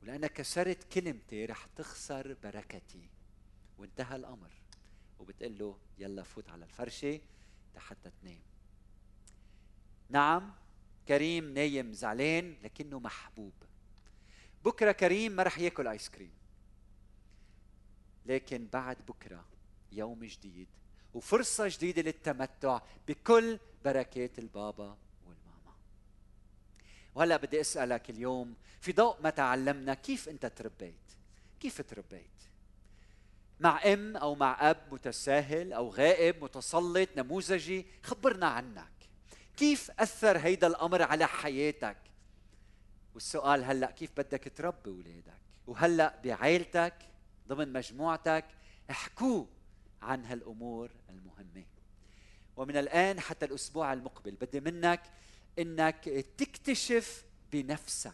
ولأنك 0.02 0.32
كسرت 0.32 0.84
كلمتي 0.92 1.44
رح 1.44 1.66
تخسر 1.66 2.36
بركتي. 2.42 3.08
وانتهى 3.78 4.16
الأمر. 4.16 4.50
وبتقول 5.18 5.58
له 5.58 5.78
يلا 5.98 6.22
فوت 6.22 6.48
على 6.50 6.64
الفرشة 6.64 7.20
لحتى 7.76 8.10
تنام. 8.22 8.42
نعم 10.10 10.52
كريم 11.08 11.54
نايم 11.54 11.92
زعلان 11.92 12.56
لكنه 12.62 12.98
محبوب. 12.98 13.52
بكرة 14.64 14.92
كريم 14.92 15.32
ما 15.32 15.42
رح 15.42 15.58
ياكل 15.58 15.86
ايس 15.86 16.08
كريم. 16.08 16.32
لكن 18.26 18.66
بعد 18.72 19.06
بكرة 19.06 19.44
يوم 19.92 20.24
جديد 20.24 20.68
وفرصة 21.14 21.68
جديدة 21.68 22.02
للتمتع 22.02 22.80
بكل 23.08 23.58
بركات 23.84 24.38
البابا 24.38 24.96
والماما. 25.26 25.74
وهلا 27.14 27.36
بدي 27.36 27.60
أسألك 27.60 28.10
اليوم 28.10 28.54
في 28.80 28.92
ضوء 28.92 29.20
ما 29.22 29.30
تعلمنا 29.30 29.94
كيف 29.94 30.28
أنت 30.28 30.46
تربيت؟ 30.46 30.94
كيف 31.60 31.80
تربيت؟ 31.80 32.30
مع 33.60 33.84
أم 33.92 34.16
أو 34.16 34.34
مع 34.34 34.70
أب 34.70 34.82
متساهل 34.92 35.72
أو 35.72 35.88
غائب 35.88 36.44
متسلط 36.44 37.08
نموذجي 37.16 37.86
خبرنا 38.02 38.46
عنك. 38.46 38.92
كيف 39.56 39.90
أثر 39.90 40.38
هيدا 40.38 40.66
الأمر 40.66 41.02
على 41.02 41.26
حياتك؟ 41.26 41.96
والسؤال 43.14 43.64
هلا 43.64 43.90
كيف 43.90 44.10
بدك 44.16 44.52
تربي 44.56 44.90
أولادك؟ 44.90 45.40
وهلا 45.66 46.20
بعائلتك 46.24 46.94
ضمن 47.48 47.72
مجموعتك 47.72 48.44
احكوا 48.90 49.44
عن 50.02 50.24
هالأمور 50.24 50.90
المهمة. 51.10 51.64
ومن 52.56 52.76
الآن 52.76 53.20
حتى 53.20 53.46
الأسبوع 53.46 53.92
المقبل. 53.92 54.30
بدي 54.30 54.60
منك 54.60 55.00
إنك 55.58 56.04
تكتشف 56.38 57.24
بنفسك 57.52 58.12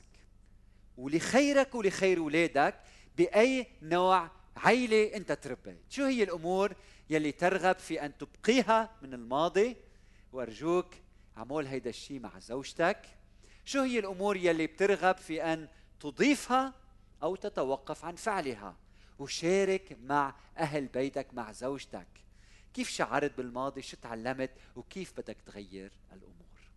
ولخيرك 0.96 1.74
ولخير 1.74 2.18
اولادك 2.18 2.80
بأي 3.16 3.66
نوع 3.82 4.30
عيلة 4.56 5.16
أنت 5.16 5.32
تربيت 5.32 5.82
شو 5.88 6.04
هي 6.04 6.22
الأمور 6.22 6.74
يلي 7.10 7.32
ترغب 7.32 7.78
في 7.78 8.04
أن 8.04 8.18
تبقيها 8.18 8.90
من 9.02 9.14
الماضي؟ 9.14 9.76
وأرجوك 10.32 10.94
عمول 11.36 11.66
هيدا 11.66 11.90
الشيء 11.90 12.20
مع 12.20 12.38
زوجتك. 12.38 13.02
شو 13.64 13.80
هي 13.80 13.98
الأمور 13.98 14.36
يلي 14.36 14.66
بترغب 14.66 15.16
في 15.16 15.42
أن 15.42 15.68
تضيفها 16.00 16.74
أو 17.22 17.36
تتوقف 17.36 18.04
عن 18.04 18.14
فعلها؟ 18.14 18.76
وشارك 19.18 19.98
مع 20.02 20.34
أهل 20.58 20.86
بيتك 20.86 21.34
مع 21.34 21.52
زوجتك. 21.52 22.06
كيف 22.74 22.88
شعرت 22.88 23.36
بالماضي؟ 23.36 23.82
شو 23.82 23.96
تعلمت؟ 23.96 24.50
وكيف 24.76 25.12
بدك 25.16 25.36
تغير 25.46 25.92
الأمور؟ 26.12 26.70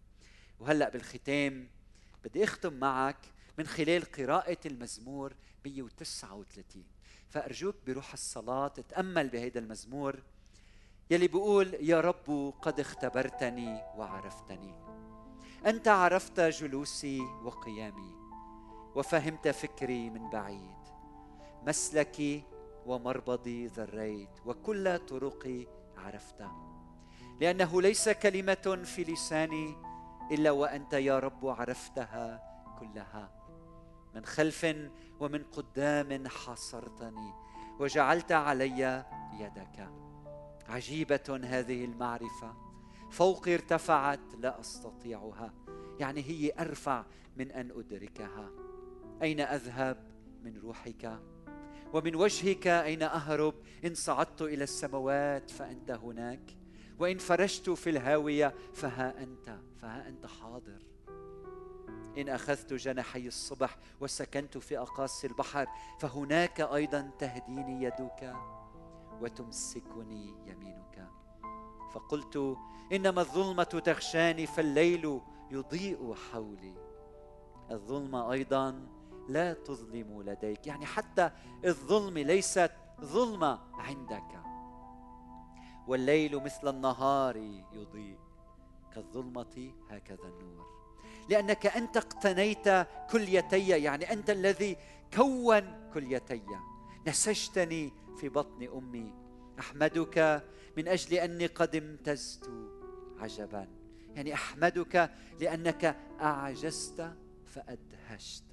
وهلأ 0.59 0.89
بالختام 0.89 1.67
بدي 2.23 2.43
أختم 2.43 2.73
معك 2.73 3.17
من 3.57 3.67
خلال 3.67 4.11
قراءة 4.11 4.57
المزمور 4.65 5.33
139 5.65 6.83
فأرجوك 7.29 7.75
بروح 7.87 8.13
الصلاة 8.13 8.67
تتأمل 8.67 9.29
بهذا 9.29 9.59
المزمور 9.59 10.19
يلي 11.09 11.27
بيقول 11.27 11.73
يا 11.73 12.01
رب 12.01 12.53
قد 12.61 12.79
اختبرتني 12.79 13.73
وعرفتني. 13.97 14.73
أنت 15.65 15.87
عرفت 15.87 16.39
جلوسي 16.39 17.19
وقيامي 17.19 18.15
وفهمت 18.95 19.47
فكري 19.47 20.09
من 20.09 20.29
بعيد. 20.29 20.83
مسلكي 21.67 22.43
ومربضي 22.85 23.67
ذريت 23.67 24.29
وكل 24.45 24.99
طرقي 24.99 25.67
عرفت 26.03 26.45
لأنه 27.41 27.81
ليس 27.81 28.09
كلمة 28.09 28.81
في 28.85 29.03
لساني 29.03 29.75
إلا 30.31 30.51
وأنت 30.51 30.93
يا 30.93 31.19
رب 31.19 31.47
عرفتها 31.47 32.43
كلها. 32.79 33.31
من 34.15 34.25
خلف 34.25 34.75
ومن 35.19 35.43
قدام 35.43 36.27
حاصرتني 36.27 37.33
وجعلت 37.79 38.31
علي 38.31 39.05
يدك. 39.39 39.89
عجيبة 40.69 41.41
هذه 41.43 41.85
المعرفة. 41.85 42.55
فوقي 43.11 43.53
ارتفعت 43.53 44.35
لا 44.37 44.59
أستطيعها. 44.59 45.53
يعني 45.99 46.21
هي 46.21 46.51
أرفع 46.59 47.05
من 47.37 47.51
أن 47.51 47.71
أدركها. 47.71 48.49
أين 49.21 49.39
أذهب 49.39 50.11
من 50.43 50.57
روحك؟ 50.57 51.19
ومن 51.93 52.15
وجهك 52.15 52.67
أين 52.67 53.03
أهرب؟ 53.03 53.53
إن 53.85 53.95
صعدت 53.95 54.41
إلى 54.41 54.63
السماوات 54.63 55.49
فأنت 55.49 55.91
هناك. 55.91 56.57
وإن 56.99 57.17
فرشت 57.17 57.69
في 57.69 57.89
الهاوية 57.89 58.55
فها 58.73 59.23
أنت 59.23 59.59
فها 59.81 60.07
أنت 60.07 60.25
حاضر. 60.25 60.79
إن 62.17 62.29
أخذت 62.29 62.73
جناحي 62.73 63.27
الصبح 63.27 63.77
وسكنت 64.01 64.57
في 64.57 64.77
أقاصي 64.77 65.27
البحر 65.27 65.67
فهناك 65.99 66.61
أيضا 66.61 67.11
تهديني 67.19 67.83
يدك 67.83 68.35
وتمسكني 69.21 70.33
يمينك. 70.45 71.07
فقلت 71.93 72.57
إنما 72.91 73.21
الظلمة 73.21 73.63
تغشاني 73.63 74.47
فالليل 74.47 75.21
يضيء 75.51 76.15
حولي. 76.31 76.75
الظلمه 77.71 78.31
أيضا 78.31 78.87
لا 79.29 79.53
تظلم 79.53 80.21
لديك. 80.21 80.67
يعني 80.67 80.85
حتى 80.85 81.31
الظلم 81.65 82.17
ليست 82.17 82.71
ظلمة 83.01 83.59
عندك. 83.73 84.43
والليل 85.87 86.43
مثل 86.43 86.67
النهار 86.67 87.37
يضيء. 87.73 88.19
كالظلمة 88.93 89.71
هكذا 89.89 90.23
النور. 90.23 90.73
لأنك 91.29 91.65
أنت 91.65 91.97
اقتنيت 91.97 92.87
كليتي 93.11 93.69
يعني 93.69 94.13
أنت 94.13 94.29
الذي 94.29 94.77
كون 95.13 95.89
كليتي. 95.93 96.43
نسجتني 97.07 97.93
في 98.17 98.29
بطن 98.29 98.67
أمي. 98.77 99.13
أحمدك 99.59 100.43
من 100.77 100.87
أجل 100.87 101.13
أني 101.13 101.45
قد 101.45 101.75
امتزت 101.75 102.49
عجبا. 103.19 103.67
يعني 104.15 104.33
أحمدك 104.33 105.11
لأنك 105.39 105.97
أعجزت 106.21 107.13
فأدهشت. 107.45 108.52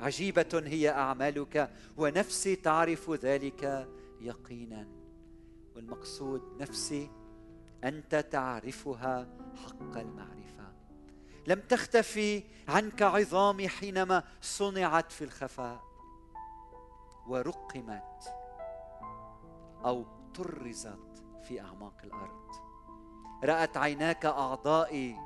عجيبة 0.00 0.62
هي 0.66 0.90
أعمالك 0.90 1.70
ونفسي 1.96 2.56
تعرف 2.56 3.10
ذلك 3.10 3.88
يقينا. 4.20 4.88
والمقصود 5.76 6.62
نفسي 6.62 7.10
أنت 7.84 8.14
تعرفها 8.14 9.28
حق 9.64 9.98
المعرفة. 9.98 10.72
لم 11.46 11.60
تختفي 11.60 12.42
عنك 12.68 13.02
عظامي 13.02 13.68
حينما 13.68 14.24
صنعت 14.40 15.12
في 15.12 15.24
الخفاء 15.24 15.82
ورقمت 17.26 18.34
أو 19.84 20.04
طرزت 20.34 21.24
في 21.42 21.60
أعماق 21.60 21.94
الأرض. 22.04 22.50
رأت 23.44 23.76
عيناك 23.76 24.26
أعضائي 24.26 25.16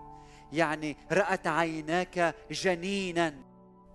يعني 0.53 0.97
رأت 1.13 1.47
عيناك 1.47 2.35
جنينا. 2.51 3.54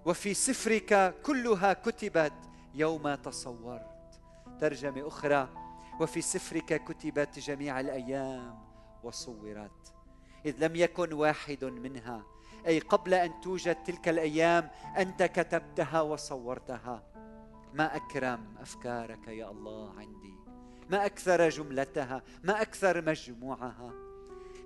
وفي 0.10 0.34
سفرك 0.34 1.22
كلها 1.22 1.74
كتبت 1.74 2.34
يوم 2.76 3.16
تصورت. 3.16 4.20
ترجمة 4.60 5.08
أخرى 5.08 5.50
وفي 6.00 6.22
سفرك 6.22 6.84
كتبت 6.84 7.40
جميع 7.40 7.80
الأيام 7.80 8.60
وصورت. 9.04 9.94
إذ 10.46 10.66
لم 10.66 10.76
يكن 10.76 11.14
واحد 11.14 11.66
منها 11.66 12.24
أي 12.68 12.80
قبل 12.80 13.14
أن 13.14 13.42
توجد 13.42 13.84
تلك 13.84 14.10
الأيام 14.10 14.70
أنت 14.98 15.24
كتبتها 15.24 16.02
وصورتها. 16.02 17.04
ما 17.74 17.96
أكرم 17.96 18.56
أفكارك 18.62 19.28
يا 19.28 19.52
الله 19.52 20.00
عندي. 20.00 20.34
ما 20.90 21.06
أكثر 21.06 21.50
جملتها 21.50 22.24
ما 22.44 22.62
أكثر 22.62 23.02
مجموعها. 23.02 23.94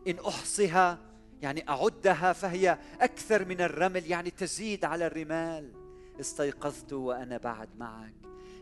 إن 0.07 0.19
أحصها 0.27 0.97
يعني 1.43 1.69
أعدها 1.69 2.33
فهي 2.33 2.77
أكثر 3.01 3.45
من 3.45 3.61
الرمل 3.61 4.11
يعني 4.11 4.31
تزيد 4.31 4.85
على 4.85 5.07
الرمال. 5.07 5.71
استيقظت 6.19 6.93
وأنا 6.93 7.37
بعد 7.37 7.69
معك. 7.77 8.13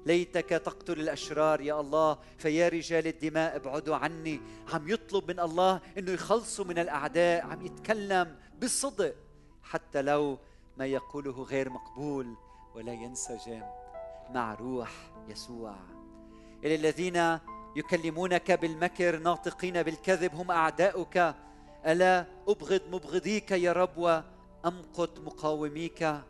ليتك 0.05 0.49
تقتل 0.49 0.99
الأشرار 0.99 1.61
يا 1.61 1.79
الله 1.79 2.17
فيا 2.37 2.69
رجال 2.69 3.07
الدماء 3.07 3.55
ابعدوا 3.55 3.95
عني. 3.95 4.41
عم 4.73 4.89
يطلب 4.89 5.31
من 5.31 5.39
الله 5.39 5.81
أنه 5.97 6.11
يخلصوا 6.11 6.65
من 6.65 6.79
الأعداء 6.79 7.45
عم 7.45 7.65
يتكلم 7.65 8.35
بصدق 8.61 9.15
حتى 9.63 10.01
لو 10.01 10.37
ما 10.77 10.85
يقوله 10.85 11.43
غير 11.43 11.69
مقبول 11.69 12.35
ولا 12.75 12.93
ينسجم 12.93 13.63
مع 14.33 14.53
روح 14.53 14.91
يسوع. 15.29 15.75
إلى 16.63 16.75
الذين 16.75 17.39
يكلمونك 17.75 18.51
بالمكر 18.51 19.19
ناطقين 19.19 19.83
بالكذب 19.83 20.35
هم 20.35 20.51
أعداؤك. 20.51 21.35
ألا 21.85 22.25
أبغض 22.47 22.81
مبغضيك 22.91 23.51
يا 23.51 23.73
رب 23.73 23.97
وأمقت 23.97 25.19
مقاوميك. 25.19 26.21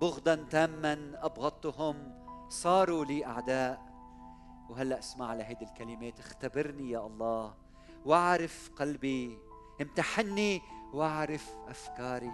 بغضا 0.00 0.34
تاما 0.34 1.12
أبغضتهم 1.14 1.96
صاروا 2.48 3.04
لي 3.04 3.26
أعداء. 3.26 3.88
وهلأ 4.70 4.98
اسمع 4.98 5.34
لهيدي 5.34 5.64
الكلمات 5.64 6.20
اختبرني 6.20 6.90
يا 6.90 7.06
الله 7.06 7.54
واعرف 8.04 8.70
قلبي 8.76 9.38
امتحني 9.80 10.60
واعرف 10.92 11.56
أفكاري 11.68 12.32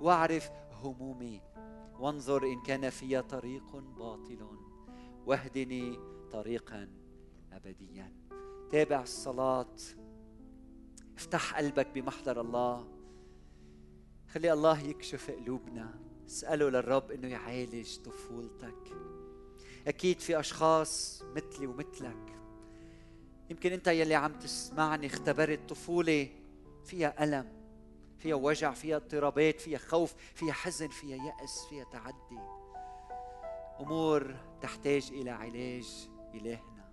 واعرف 0.00 0.50
همومي. 0.82 1.40
وانظر 2.00 2.44
إن 2.44 2.62
كان 2.62 2.90
في 2.90 3.22
طريق 3.22 3.76
باطل 3.76 4.58
واهدني 5.26 5.98
طريقا 6.32 6.88
أبديا. 7.52 8.12
تابع 8.70 9.02
الصلاة. 9.02 9.76
افتح 11.16 11.56
قلبك 11.56 11.86
بمحضر 11.94 12.40
الله. 12.40 12.88
خلي 14.28 14.52
الله 14.52 14.80
يكشف 14.80 15.30
قلوبنا. 15.30 15.94
اسأله 16.26 16.68
للرب 16.68 17.10
إنه 17.10 17.28
يعالج 17.28 17.96
طفولتك. 17.96 18.96
أكيد 19.86 20.20
في 20.20 20.40
أشخاص 20.40 21.22
مثلي 21.36 21.66
ومثلك. 21.66 22.38
يمكن 23.50 23.72
أنت 23.72 23.88
يلي 23.88 24.14
عم 24.14 24.32
تسمعني 24.32 25.06
اختبرت 25.06 25.68
طفولة 25.68 26.28
فيها 26.84 27.24
ألم 27.24 27.52
فيها 28.18 28.34
وجع 28.34 28.72
فيها 28.72 28.96
اضطرابات 28.96 29.60
فيها 29.60 29.78
خوف 29.78 30.14
فيها 30.34 30.52
حزن 30.52 30.88
فيها 30.88 31.16
يأس 31.16 31.66
فيها 31.70 31.84
تعدي. 31.84 32.40
أمور 33.80 34.36
تحتاج 34.62 35.10
إلى 35.12 35.30
علاج 35.30 36.08
إلهنا. 36.34 36.92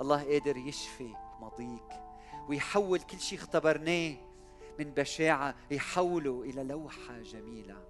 الله 0.00 0.24
قادر 0.32 0.56
يشفي 0.56 1.14
ماضيك. 1.40 2.07
ويحول 2.48 3.00
كل 3.00 3.20
شيء 3.20 3.38
اختبرناه 3.38 4.16
من 4.78 4.84
بشاعة 4.84 5.54
يحوله 5.70 6.42
إلى 6.42 6.64
لوحة 6.64 7.18
جميلة. 7.22 7.84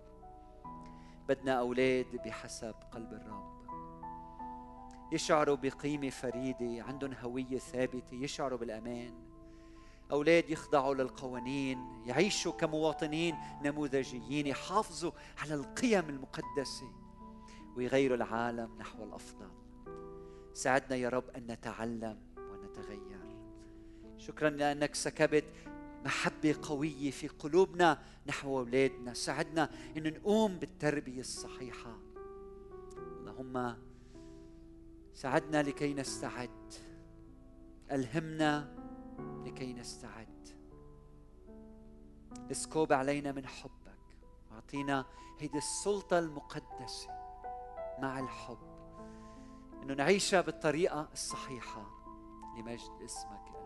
بدنا 1.28 1.52
أولاد 1.52 2.06
بحسب 2.24 2.74
قلب 2.92 3.12
الرب. 3.12 3.58
يشعروا 5.12 5.56
بقيمة 5.56 6.10
فريدة 6.10 6.84
عندهم 6.84 7.12
هوية 7.12 7.58
ثابتة 7.58 8.14
يشعروا 8.14 8.58
بالأمان. 8.58 9.14
أولاد 10.12 10.50
يخضعوا 10.50 10.94
للقوانين 10.94 12.02
يعيشوا 12.06 12.52
كمواطنين 12.52 13.36
نموذجيين 13.64 14.46
يحافظوا 14.46 15.12
على 15.38 15.54
القيم 15.54 16.08
المقدسة 16.08 16.92
ويغيروا 17.76 18.16
العالم 18.16 18.78
نحو 18.78 19.04
الأفضل. 19.04 19.50
ساعدنا 20.52 20.96
يا 20.96 21.08
رب 21.08 21.30
أن 21.30 21.46
نتعلم 21.46 22.20
ونتغير. 22.36 23.17
شكرا 24.18 24.50
لأنك 24.50 24.94
سكبت. 24.94 25.44
محبة 26.04 26.56
قوية 26.62 27.10
في 27.10 27.28
قلوبنا 27.28 28.02
نحو 28.26 28.58
أولادنا 28.58 29.14
ساعدنا 29.14 29.70
أن 29.96 30.12
نقوم 30.12 30.58
بالتربية 30.58 31.20
الصحيحة. 31.20 31.98
اللهم 32.96 33.76
ساعدنا 35.14 35.62
لكي 35.62 35.94
نستعد. 35.94 36.74
ألهمنا 37.92 38.74
لكي 39.46 39.72
نستعد. 39.72 40.48
اسكوب 42.50 42.92
علينا 42.92 43.32
من 43.32 43.46
حبك. 43.46 43.98
واعطينا 44.50 45.06
هيدي 45.38 45.58
السلطة 45.58 46.18
المقدسة 46.18 47.10
مع 47.98 48.18
الحب. 48.18 48.58
انه 49.82 49.94
نعيشها 49.94 50.40
بالطريقة 50.40 51.08
الصحيحة 51.12 51.90
لمجد 52.58 53.02
اسمك. 53.04 53.57